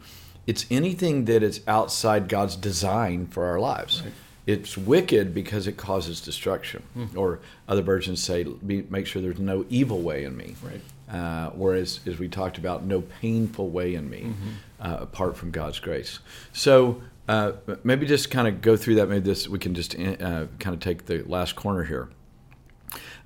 It's 0.46 0.64
anything 0.70 1.24
that 1.24 1.42
is 1.42 1.60
outside 1.66 2.28
God's 2.28 2.56
design 2.56 3.26
for 3.26 3.46
our 3.46 3.58
lives. 3.58 4.02
Right 4.02 4.12
it's 4.46 4.78
wicked 4.78 5.34
because 5.34 5.66
it 5.66 5.76
causes 5.76 6.20
destruction. 6.20 6.82
Mm. 6.96 7.16
Or 7.16 7.40
other 7.68 7.82
versions 7.82 8.22
say, 8.22 8.44
be, 8.44 8.86
make 8.88 9.06
sure 9.06 9.20
there's 9.20 9.40
no 9.40 9.66
evil 9.68 10.00
way 10.00 10.24
in 10.24 10.36
me. 10.36 10.54
Right. 10.62 10.80
Uh, 11.12 11.50
whereas, 11.50 12.00
as 12.06 12.18
we 12.18 12.28
talked 12.28 12.58
about, 12.58 12.84
no 12.84 13.00
painful 13.00 13.70
way 13.70 13.94
in 13.94 14.08
me 14.08 14.22
mm-hmm. 14.22 14.48
Uh, 14.80 14.98
apart 15.00 15.36
from 15.36 15.50
God's 15.50 15.78
grace. 15.78 16.18
So 16.52 17.02
uh, 17.28 17.52
maybe 17.82 18.06
just 18.06 18.30
kind 18.30 18.46
of 18.46 18.60
go 18.60 18.76
through 18.76 18.96
that. 18.96 19.08
Maybe 19.08 19.20
this 19.20 19.48
we 19.48 19.58
can 19.58 19.74
just 19.74 19.98
uh, 19.98 20.46
kind 20.58 20.74
of 20.74 20.80
take 20.80 21.06
the 21.06 21.22
last 21.26 21.56
corner 21.56 21.84
here. 21.84 22.08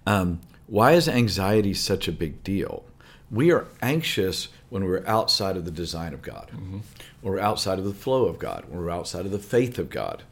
Um, 0.07 0.41
why 0.67 0.93
is 0.93 1.09
anxiety 1.09 1.75
such 1.75 2.09
a 2.09 2.13
big 2.13 2.43
deal? 2.43 2.85
We 3.31 3.53
are 3.53 3.67
anxious 3.83 4.49
when 4.71 4.85
we're 4.85 5.07
outside 5.07 5.57
of 5.57 5.65
the 5.65 5.71
design 5.71 6.15
of 6.15 6.23
God, 6.23 6.51
mm-hmm. 6.53 6.79
or 7.23 7.39
outside 7.39 7.79
of 7.79 7.85
the 7.85 7.95
flow 7.95 8.27
of 8.27 8.39
God, 8.39 8.65
or 8.73 8.81
we're 8.81 8.91
outside 8.91 9.27
of 9.27 9.33
the 9.33 9.39
faith 9.39 9.79
of 9.79 9.91
God. 9.91 10.23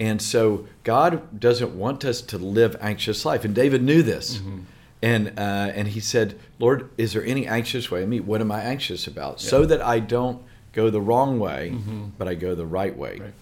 And 0.00 0.20
so 0.20 0.66
God 0.82 1.38
doesn't 1.38 1.76
want 1.78 2.04
us 2.04 2.20
to 2.22 2.38
live 2.38 2.76
anxious 2.80 3.24
life. 3.24 3.44
And 3.44 3.54
David 3.54 3.82
knew 3.82 4.02
this. 4.02 4.38
Mm-hmm. 4.38 4.58
And 5.02 5.28
uh, 5.38 5.72
and 5.74 5.88
he 5.88 6.00
said, 6.00 6.38
Lord, 6.58 6.90
is 6.96 7.12
there 7.12 7.24
any 7.24 7.46
anxious 7.46 7.90
way 7.90 8.02
in 8.02 8.08
me? 8.08 8.20
What 8.20 8.40
am 8.40 8.50
I 8.50 8.62
anxious 8.62 9.06
about? 9.06 9.40
So 9.40 9.66
that 9.66 9.82
I 9.82 9.98
don't 9.98 10.42
go 10.74 10.90
the 10.90 11.00
wrong 11.00 11.38
way, 11.38 11.74
but 12.18 12.28
I 12.28 12.34
go 12.34 12.54
the 12.54 12.66
right 12.66 12.96
way. 12.96 13.18
Right. 13.20 13.32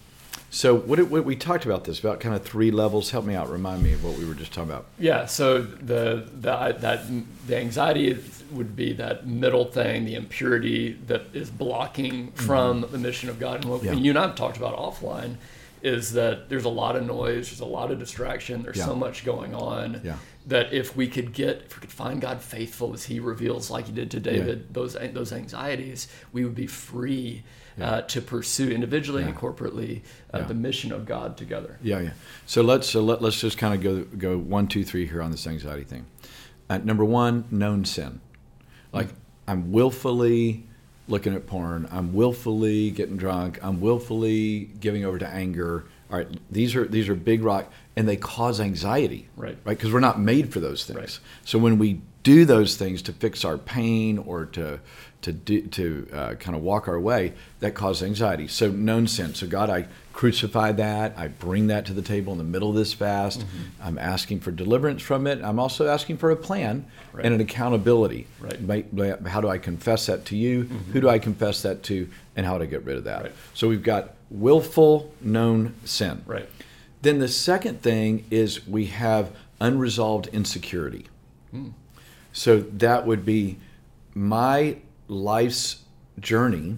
So 0.49 0.75
what, 0.75 0.97
did- 0.97 1.09
what 1.09 1.25
we 1.25 1.35
talked 1.35 1.65
about 1.65 1.83
this 1.85 1.99
about 1.99 2.19
kind 2.19 2.35
of 2.35 2.43
three 2.43 2.69
levels. 2.69 3.09
Help 3.09 3.25
me 3.25 3.33
out. 3.33 3.49
Remind 3.49 3.81
me 3.81 3.93
of 3.93 4.03
what 4.03 4.17
we 4.19 4.25
were 4.25 4.35
just 4.35 4.53
talking 4.53 4.69
about. 4.69 4.85
Yeah, 4.99 5.25
so 5.25 5.61
the, 5.61 6.27
the 6.31 6.75
that 6.79 7.01
the 7.47 7.57
anxiety 7.57 8.15
would 8.51 8.75
be 8.75 8.93
that 8.93 9.25
middle 9.25 9.65
thing, 9.65 10.05
the 10.05 10.13
impurity 10.13 10.93
that 11.07 11.23
is 11.33 11.49
blocking 11.49 12.31
from 12.33 12.81
the 12.91 12.99
mission 12.99 13.29
of 13.29 13.39
God. 13.39 13.61
And 13.61 13.71
what 13.71 13.81
Mm-hmm. 13.81 13.93
Yeah. 13.95 13.99
you 13.99 14.09
and 14.11 14.19
I've 14.19 14.35
talked 14.35 14.57
about 14.57 14.77
offline 14.77 15.37
is 15.83 16.13
that 16.13 16.47
there's 16.49 16.63
a 16.65 16.69
lot 16.69 16.95
of 16.95 17.05
noise, 17.05 17.49
there's 17.49 17.59
a 17.59 17.65
lot 17.65 17.91
of 17.91 17.99
distraction, 17.99 18.63
there's 18.63 18.77
Yeah. 18.77 18.85
so 18.85 18.95
much 18.95 19.25
going 19.25 19.53
on. 19.53 20.01
Yeah. 20.03 20.15
That 20.47 20.73
if 20.73 20.95
we 20.95 21.07
could 21.07 21.31
get, 21.33 21.63
if 21.67 21.75
we 21.77 21.81
could 21.81 21.91
find 21.91 22.19
God 22.21 22.41
faithful 22.41 22.93
as 22.93 23.03
He 23.05 23.19
reveals, 23.19 23.69
like 23.69 23.85
He 23.87 23.91
did 23.93 24.09
to 24.11 24.19
David, 24.19 24.73
those 24.73 24.97
those 25.13 25.31
anxieties, 25.31 26.07
we 26.31 26.43
would 26.43 26.55
be 26.55 26.67
free 26.67 27.43
uh, 27.81 28.01
to 28.03 28.21
pursue 28.21 28.69
individually 28.69 29.23
and 29.23 29.35
corporately 29.35 30.01
uh, 30.33 30.39
Yeah. 30.39 30.43
the 30.45 30.53
mission 30.53 30.91
of 30.91 31.05
God 31.05 31.37
together. 31.37 31.79
Yeah, 31.81 31.99
yeah. 32.01 32.11
So 32.45 32.61
let's 32.61 32.87
so 32.89 33.01
let, 33.01 33.21
let's 33.21 33.39
just 33.39 33.57
kind 33.57 33.73
of 33.73 33.81
go 33.81 34.03
go 34.17 34.37
one, 34.37 34.67
two, 34.67 34.83
three 34.83 35.05
here 35.07 35.21
on 35.21 35.31
this 35.31 35.47
anxiety 35.47 35.83
thing. 35.83 36.05
Uh, 36.69 36.77
number 36.79 37.05
one, 37.05 37.45
known 37.51 37.83
sin. 37.85 38.19
Like 38.91 39.09
I'm 39.47 39.71
willfully 39.71 40.67
looking 41.07 41.33
at 41.33 41.47
porn. 41.47 41.87
I'm 41.91 42.13
willfully 42.13 42.91
getting 42.91 43.17
drunk. 43.17 43.59
I'm 43.63 43.81
willfully 43.81 44.69
giving 44.79 45.05
over 45.05 45.19
to 45.19 45.27
anger. 45.27 45.85
All 46.11 46.17
right, 46.17 46.27
these 46.51 46.75
are 46.75 46.85
these 46.85 47.09
are 47.09 47.15
big 47.15 47.43
rock, 47.43 47.71
and 47.95 48.07
they 48.07 48.15
cause 48.15 48.59
anxiety. 48.59 49.27
Right. 49.35 49.57
Right, 49.65 49.77
because 49.77 49.91
we're 49.91 49.99
not 49.99 50.19
made 50.19 50.53
for 50.53 50.59
those 50.59 50.85
things. 50.85 50.99
Right. 50.99 51.19
So 51.45 51.59
when 51.59 51.77
we 51.77 52.01
do 52.23 52.45
those 52.45 52.77
things 52.77 53.01
to 53.03 53.13
fix 53.13 53.43
our 53.43 53.57
pain 53.57 54.17
or 54.17 54.45
to 54.45 54.79
to 55.23 55.33
do, 55.33 55.61
to 55.67 56.07
uh, 56.13 56.33
kind 56.35 56.55
of 56.55 56.61
walk 56.61 56.87
our 56.87 56.99
way, 56.99 57.33
that 57.59 57.73
causes 57.73 58.03
anxiety. 58.03 58.47
So 58.47 58.69
known 58.69 59.07
sin. 59.07 59.33
So 59.33 59.47
God, 59.47 59.69
I 59.69 59.87
crucify 60.13 60.71
that. 60.73 61.17
I 61.17 61.27
bring 61.27 61.67
that 61.67 61.85
to 61.87 61.93
the 61.93 62.01
table 62.01 62.31
in 62.33 62.37
the 62.37 62.43
middle 62.43 62.69
of 62.69 62.75
this 62.75 62.93
fast. 62.93 63.39
Mm-hmm. 63.39 63.57
I'm 63.81 63.97
asking 63.97 64.41
for 64.41 64.51
deliverance 64.51 65.01
from 65.01 65.25
it. 65.27 65.41
I'm 65.43 65.59
also 65.59 65.87
asking 65.87 66.17
for 66.17 66.31
a 66.31 66.35
plan 66.35 66.85
Right. 67.11 67.25
and 67.25 67.35
an 67.35 67.41
accountability. 67.41 68.25
Right. 68.39 69.27
How 69.27 69.39
do 69.41 69.47
I 69.47 69.57
confess 69.59 70.07
that 70.07 70.25
to 70.25 70.35
you? 70.35 70.63
Who 70.93 70.99
do 71.01 71.09
I 71.09 71.19
confess 71.19 71.61
that 71.61 71.83
to? 71.83 72.09
And 72.35 72.43
how 72.45 72.57
do 72.57 72.63
I 72.63 72.67
get 72.67 72.83
rid 72.85 72.97
of 72.97 73.03
that? 73.03 73.21
Right. 73.23 73.31
So 73.53 73.67
we've 73.67 73.83
got 73.83 74.15
willful 74.31 75.13
known 75.21 75.75
sin. 75.85 76.23
Right. 76.25 76.49
Then 77.03 77.19
the 77.19 77.27
second 77.27 77.81
thing 77.83 78.25
is 78.31 78.65
we 78.67 78.87
have 78.87 79.31
unresolved 79.61 80.27
insecurity. 80.27 81.05
So 82.31 82.61
that 82.61 83.05
would 83.05 83.25
be 83.25 83.57
my 84.15 84.77
life's 85.07 85.83
journey 86.19 86.77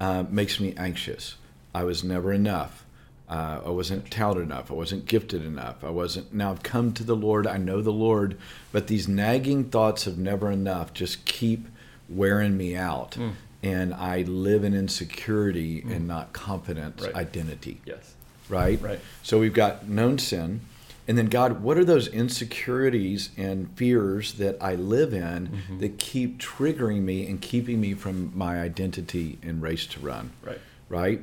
uh, 0.00 0.24
makes 0.28 0.60
me 0.60 0.74
anxious. 0.76 1.36
I 1.74 1.84
was 1.84 2.04
never 2.04 2.32
enough. 2.32 2.84
Uh, 3.28 3.60
I 3.64 3.70
wasn't 3.70 4.10
talented 4.10 4.44
enough. 4.44 4.70
I 4.70 4.74
wasn't 4.74 5.06
gifted 5.06 5.44
enough. 5.44 5.82
I 5.82 5.90
wasn't. 5.90 6.32
Now 6.34 6.50
I've 6.50 6.62
come 6.62 6.92
to 6.92 7.04
the 7.04 7.16
Lord. 7.16 7.46
I 7.46 7.56
know 7.56 7.80
the 7.80 7.90
Lord, 7.92 8.36
but 8.70 8.86
these 8.86 9.08
nagging 9.08 9.64
thoughts 9.70 10.06
of 10.06 10.18
never 10.18 10.50
enough 10.50 10.92
just 10.92 11.24
keep 11.24 11.66
wearing 12.08 12.56
me 12.56 12.76
out, 12.76 13.16
and 13.62 13.94
I 13.94 14.22
live 14.22 14.62
in 14.62 14.74
insecurity 14.74 15.82
and 15.88 16.06
not 16.06 16.34
confident 16.34 17.00
Right. 17.00 17.14
identity 17.14 17.80
Yes. 17.86 18.14
right? 18.50 18.78
Right. 18.82 19.00
So 19.22 19.40
we've 19.40 19.54
got 19.54 19.88
known 19.88 20.18
sin. 20.18 20.60
And 21.06 21.18
then, 21.18 21.26
God, 21.26 21.62
what 21.62 21.76
are 21.76 21.84
those 21.84 22.08
insecurities 22.08 23.30
and 23.36 23.70
fears 23.76 24.34
that 24.34 24.56
I 24.60 24.74
live 24.74 25.12
in 25.12 25.48
Mm-hmm. 25.48 25.78
that 25.80 25.98
keep 25.98 26.38
triggering 26.38 27.02
me 27.02 27.26
and 27.26 27.40
keeping 27.40 27.80
me 27.80 27.94
from 27.94 28.32
my 28.34 28.60
identity 28.60 29.38
and 29.42 29.60
race 29.62 29.86
to 29.88 30.00
run? 30.00 30.32
Right. 30.42 30.60
Right. 30.88 31.22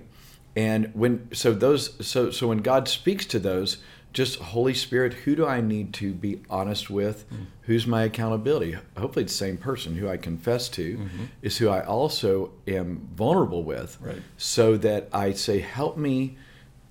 And 0.56 0.92
when, 0.94 1.34
so 1.34 1.54
those, 1.54 2.06
so, 2.06 2.30
so 2.32 2.48
when 2.48 2.60
God 2.60 2.88
speaks 2.88 3.26
to 3.28 3.40
those, 3.40 3.78
just 4.14 4.40
Holy 4.40 4.74
Spirit, 4.74 5.14
who 5.14 5.36
do 5.38 5.48
I 5.48 5.62
need 5.62 5.94
to 5.96 6.14
be 6.14 6.42
honest 6.50 6.90
with? 6.90 7.30
Mm. 7.32 7.46
Who's 7.62 7.88
my 7.88 8.04
accountability? 8.04 8.76
Hopefully, 8.98 9.24
it's 9.24 9.32
the 9.34 9.46
same 9.46 9.58
person 9.58 9.96
who 9.96 10.10
I 10.10 10.18
confess 10.18 10.68
to 10.70 11.08
is 11.42 11.58
who 11.60 11.70
I 11.70 11.86
also 11.86 12.52
am 12.68 13.08
vulnerable 13.16 13.64
with 13.64 13.96
Mm-hmm. 13.96 14.06
Right. 14.06 14.22
so 14.38 14.76
that 14.78 15.08
I 15.14 15.32
say, 15.32 15.60
help 15.62 15.96
me 15.98 16.38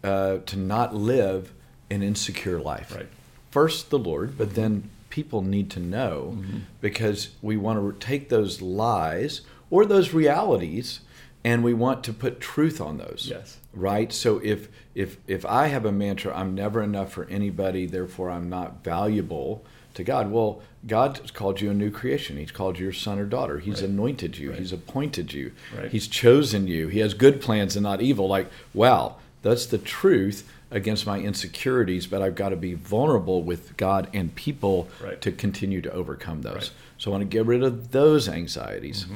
uh, 0.02 0.38
to 0.46 0.56
not 0.58 0.94
live 0.94 1.52
an 1.90 2.02
insecure 2.02 2.60
life. 2.60 2.94
Right. 2.94 3.08
First, 3.50 3.90
the 3.90 3.98
Lord, 3.98 4.38
but 4.38 4.54
then 4.54 4.90
people 5.10 5.42
need 5.42 5.70
to 5.70 5.80
know 5.80 6.36
Mm-hmm. 6.38 6.58
because 6.80 7.30
we 7.42 7.56
want 7.56 7.78
to 8.00 8.06
take 8.06 8.28
those 8.28 8.62
lies 8.62 9.40
or 9.70 9.84
those 9.84 10.12
realities 10.12 11.00
and 11.42 11.64
we 11.64 11.74
want 11.74 12.04
to 12.04 12.12
put 12.12 12.40
truth 12.40 12.80
on 12.80 12.98
those. 12.98 13.26
Yes. 13.28 13.58
Right? 13.74 14.12
So 14.12 14.40
if 14.44 14.68
if 14.94 15.16
if 15.26 15.44
I 15.46 15.66
have 15.68 15.84
a 15.84 15.92
mantra, 15.92 16.36
I'm 16.36 16.54
never 16.54 16.82
enough 16.82 17.12
for 17.12 17.24
anybody, 17.30 17.86
therefore 17.86 18.30
I'm 18.30 18.48
not 18.48 18.84
valuable 18.84 19.64
to 19.94 20.04
God. 20.04 20.30
Well, 20.30 20.60
God's 20.86 21.30
called 21.32 21.60
you 21.60 21.70
a 21.70 21.74
new 21.74 21.90
creation. 21.90 22.36
He's 22.36 22.50
called 22.52 22.78
you 22.78 22.84
your 22.84 22.92
son 22.92 23.18
or 23.18 23.24
daughter. 23.24 23.58
He's 23.58 23.80
Right. 23.80 23.90
anointed 23.90 24.38
you. 24.38 24.50
Right. 24.50 24.58
He's 24.60 24.72
appointed 24.72 25.32
you. 25.32 25.52
Right. 25.76 25.90
He's 25.90 26.06
chosen 26.06 26.66
you. 26.68 26.86
He 26.88 27.00
has 27.00 27.14
good 27.14 27.40
plans 27.40 27.74
and 27.74 27.82
not 27.82 28.00
evil. 28.00 28.28
Like, 28.28 28.48
wow, 28.74 29.16
that's 29.42 29.66
the 29.66 29.78
truth 29.78 30.48
against 30.70 31.06
my 31.06 31.18
insecurities, 31.18 32.06
but 32.06 32.22
I've 32.22 32.34
got 32.34 32.50
to 32.50 32.56
be 32.56 32.74
vulnerable 32.74 33.42
with 33.42 33.76
God 33.76 34.08
and 34.14 34.34
people 34.34 34.88
Right. 35.02 35.20
to 35.22 35.32
continue 35.32 35.80
to 35.82 35.92
overcome 35.92 36.42
those. 36.42 36.54
Right. 36.54 36.62
Mm-hmm. 36.64 36.74
So 36.98 37.10
I 37.10 37.12
want 37.12 37.22
to 37.22 37.36
get 37.36 37.46
rid 37.46 37.62
of 37.62 37.90
those 37.92 38.28
anxieties. 38.28 39.06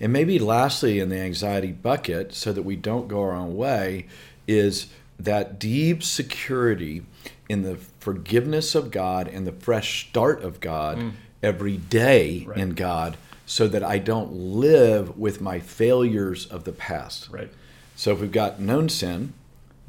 And 0.00 0.12
maybe 0.12 0.38
lastly, 0.38 1.00
in 1.00 1.08
the 1.08 1.18
anxiety 1.18 1.72
bucket, 1.72 2.32
so 2.34 2.52
that 2.52 2.62
we 2.62 2.76
don't 2.76 3.08
go 3.08 3.20
our 3.20 3.32
own 3.34 3.56
way, 3.56 4.06
is 4.46 4.86
that 5.18 5.58
deep 5.58 6.02
security 6.04 7.02
in 7.48 7.62
the 7.62 7.76
forgiveness 7.98 8.74
of 8.76 8.90
God 8.92 9.26
and 9.26 9.46
the 9.46 9.52
fresh 9.52 10.08
start 10.08 10.42
of 10.42 10.60
God 10.60 11.12
every 11.42 11.76
day 11.76 12.42
Mm. 12.44 12.48
Right. 12.48 12.58
in 12.58 12.70
God, 12.70 13.16
so 13.44 13.66
that 13.68 13.82
I 13.82 13.98
don't 13.98 14.32
live 14.32 15.18
with 15.18 15.40
my 15.40 15.58
failures 15.58 16.46
of 16.46 16.62
the 16.64 16.72
past. 16.72 17.28
Right. 17.30 17.50
So 17.96 18.12
if 18.12 18.20
we've 18.20 18.30
got 18.30 18.60
known 18.60 18.88
sin, 18.88 19.32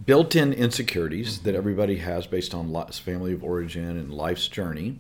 built-in 0.05 0.53
insecurities 0.53 1.35
Mm-hmm. 1.37 1.45
that 1.45 1.55
everybody 1.55 1.97
has 1.97 2.27
based 2.27 2.53
on 2.53 2.71
family 2.99 3.33
of 3.33 3.43
origin 3.43 3.97
and 3.97 4.13
life's 4.13 4.47
journey, 4.47 4.97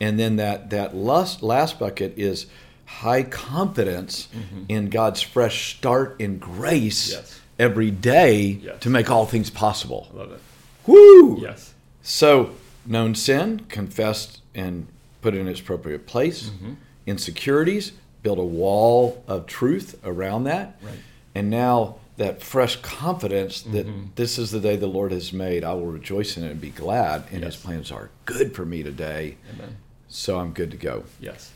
and 0.00 0.18
then 0.18 0.36
that 0.36 0.70
that 0.70 0.94
last 0.94 1.42
last 1.42 1.78
bucket 1.78 2.14
is 2.18 2.46
high 2.86 3.22
confidence 3.22 4.28
in 4.68 4.90
God's 4.90 5.22
fresh 5.22 5.76
start 5.76 6.16
in 6.20 6.38
grace 6.38 7.12
Mm-hmm. 7.14 7.20
Yes. 7.20 7.40
every 7.58 7.90
day 7.90 8.40
Yes. 8.62 8.80
to 8.80 8.90
make 8.90 9.10
all 9.10 9.26
things 9.26 9.50
possible. 9.50 10.08
Love 10.12 10.32
it. 10.32 10.40
Woo! 10.86 11.38
Yes. 11.40 11.72
So, 12.02 12.50
known 12.84 13.14
sin, 13.14 13.60
confessed 13.70 14.42
and 14.54 14.86
put 15.22 15.34
in 15.34 15.48
its 15.48 15.60
appropriate 15.60 16.06
place. 16.06 16.50
Mm-hmm. 16.50 16.74
Insecurities, 17.06 17.92
build 18.22 18.38
a 18.38 18.44
wall 18.44 19.22
of 19.26 19.46
truth 19.46 19.98
around 20.04 20.44
that. 20.44 20.76
Right. 20.82 20.94
And 21.34 21.48
now 21.48 21.96
that 22.16 22.42
fresh 22.42 22.76
confidence 22.76 23.62
that 23.62 23.86
Mm-hmm. 23.86 24.02
this 24.14 24.38
is 24.38 24.50
the 24.50 24.60
day 24.60 24.76
the 24.76 24.86
Lord 24.86 25.10
has 25.12 25.32
made, 25.32 25.64
I 25.64 25.74
will 25.74 25.86
rejoice 25.86 26.36
in 26.36 26.44
it 26.44 26.50
and 26.52 26.60
be 26.60 26.70
glad, 26.70 27.24
and 27.32 27.42
His 27.44 27.56
plans 27.56 27.90
are 27.90 28.10
good 28.24 28.54
for 28.54 28.64
me 28.64 28.82
today. 28.82 29.36
Amen. 29.54 29.76
So 30.08 30.38
I'm 30.38 30.52
good 30.52 30.70
to 30.70 30.76
go. 30.76 31.04
Yes. 31.20 31.50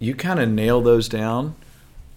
You 0.00 0.14
kind 0.14 0.40
of 0.40 0.48
nail 0.48 0.80
those 0.80 1.08
down, 1.08 1.54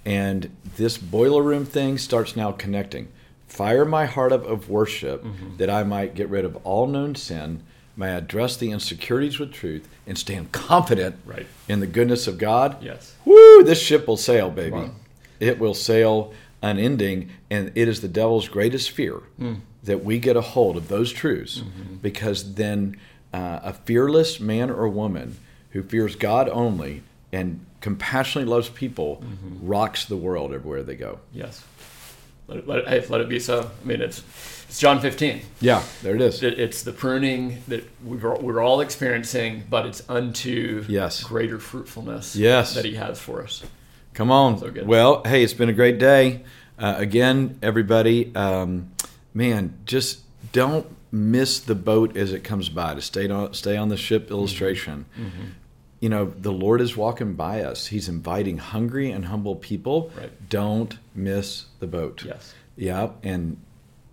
and 0.05 0.49
this 0.77 0.97
boiler 0.97 1.43
room 1.43 1.65
thing 1.65 1.97
starts 1.97 2.35
now 2.35 2.51
connecting. 2.51 3.09
Fire 3.47 3.85
my 3.85 4.05
heart 4.05 4.31
up 4.31 4.45
of 4.45 4.69
worship 4.69 5.23
Mm-hmm. 5.23 5.57
that 5.57 5.69
I 5.69 5.83
might 5.83 6.15
get 6.15 6.29
rid 6.29 6.45
of 6.45 6.55
all 6.65 6.87
known 6.87 7.13
sin, 7.15 7.61
may 7.95 8.07
I 8.09 8.17
address 8.17 8.57
the 8.57 8.71
insecurities 8.71 9.37
with 9.39 9.51
truth, 9.53 9.87
and 10.07 10.17
stand 10.17 10.51
confident 10.51 11.15
Right. 11.25 11.45
in 11.67 11.79
the 11.79 11.87
goodness 11.87 12.27
of 12.27 12.37
God. 12.39 12.81
Yes. 12.83 13.13
Woo! 13.25 13.63
This 13.63 13.79
ship 13.81 14.07
will 14.07 14.17
sail, 14.17 14.49
baby. 14.49 14.89
It 15.39 15.59
will 15.59 15.73
sail 15.75 16.33
unending, 16.61 17.29
and 17.49 17.71
it 17.75 17.87
is 17.87 18.01
the 18.01 18.07
devil's 18.07 18.47
greatest 18.47 18.91
fear 18.91 19.17
hmm. 19.37 19.55
that 19.83 20.03
we 20.03 20.19
get 20.19 20.35
a 20.35 20.41
hold 20.41 20.77
of 20.77 20.87
those 20.87 21.11
truths, 21.11 21.59
mm-hmm. 21.59 21.95
because 21.95 22.55
then 22.55 22.97
uh, 23.33 23.59
a 23.63 23.73
fearless 23.73 24.39
man 24.39 24.69
or 24.69 24.87
woman 24.87 25.37
who 25.71 25.83
fears 25.83 26.15
God 26.15 26.49
only 26.49 27.03
and 27.31 27.65
compassionately 27.81 28.49
loves 28.51 28.69
people 28.69 29.17
mm-hmm. 29.17 29.67
rocks 29.67 30.05
the 30.05 30.17
world 30.17 30.53
everywhere 30.53 30.83
they 30.83 30.95
go. 30.95 31.19
Yes. 31.33 31.63
Let 32.47 32.59
it, 32.59 32.67
let 32.67 32.87
it, 32.87 33.09
let 33.09 33.21
it 33.21 33.27
be 33.29 33.39
so. 33.39 33.69
I 33.83 33.85
mean, 33.85 34.01
it's 34.01 34.23
it's 34.69 34.79
John 34.79 34.99
15. 34.99 35.41
Yeah, 35.61 35.83
there 36.01 36.15
it 36.15 36.21
is. 36.21 36.43
It, 36.43 36.59
it's 36.59 36.83
the 36.83 36.91
pruning 36.91 37.61
that 37.67 37.89
we've, 38.03 38.23
we're 38.23 38.61
all 38.61 38.81
experiencing, 38.81 39.63
but 39.69 39.85
it's 39.85 40.07
unto 40.09 40.85
Yes. 40.87 41.23
greater 41.23 41.59
fruitfulness 41.59 42.35
Yes. 42.35 42.73
that 42.75 42.85
He 42.85 42.95
has 42.95 43.19
for 43.19 43.43
us. 43.43 43.63
Come 44.17 44.31
on. 44.31 44.57
So 44.57 44.71
good. 44.71 44.87
Well, 44.87 45.21
hey, 45.25 45.43
it's 45.43 45.53
been 45.53 45.69
a 45.69 45.73
great 45.73 45.99
day. 45.99 46.43
Uh, 46.79 46.95
again, 46.97 47.59
everybody, 47.61 48.33
um, 48.33 48.89
man, 49.31 49.77
just 49.85 50.21
don't 50.51 50.87
miss 51.11 51.59
the 51.59 51.75
boat 51.75 52.17
as 52.17 52.33
it 52.33 52.43
comes 52.43 52.67
by. 52.67 52.95
To 52.95 53.01
stay 53.01 53.29
on, 53.29 53.53
stay 53.53 53.77
on 53.77 53.89
the 53.89 53.95
ship 53.95 54.31
illustration. 54.31 55.05
you 55.99 56.09
know, 56.09 56.33
the 56.35 56.51
Lord 56.51 56.81
is 56.81 56.97
walking 56.97 57.35
by 57.35 57.61
us. 57.61 57.85
He's 57.85 58.09
inviting 58.09 58.57
hungry 58.57 59.11
and 59.11 59.25
humble 59.25 59.55
people. 59.55 60.11
Right. 60.17 60.31
Don't 60.49 60.97
miss 61.13 61.65
the 61.79 61.85
boat. 61.85 62.23
Yes. 62.25 62.55
Yeah, 62.75 63.09
and 63.21 63.57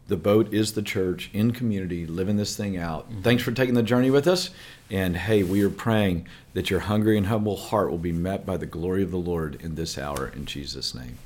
the 0.09 0.17
boat 0.17 0.53
is 0.53 0.73
the 0.73 0.83
church 0.83 1.31
in 1.33 1.53
community, 1.53 2.07
living 2.07 2.37
this 2.37 2.57
thing 2.57 2.77
out. 2.77 3.11
Mm-hmm. 3.11 3.23
Thanks 3.23 3.43
for 3.43 3.53
taking 3.53 3.75
the 3.75 3.83
journey 3.83 4.11
with 4.11 4.27
us. 4.27 4.51
And 4.91 5.17
hey, 5.17 5.43
we 5.43 5.63
are 5.63 5.71
praying 5.71 6.29
that 6.53 6.71
your 6.71 6.81
hungry 6.81 7.17
and 7.17 7.27
humble 7.27 7.57
heart 7.57 7.91
will 7.91 7.99
be 7.99 8.13
met 8.13 8.45
by 8.45 8.57
the 8.57 8.67
glory 8.67 9.03
of 9.03 9.11
the 9.11 9.17
Lord 9.17 9.61
in 9.63 9.77
this 9.77 9.97
hour 9.97 10.29
in 10.29 10.45
Jesus' 10.45 10.95
name. 10.95 11.19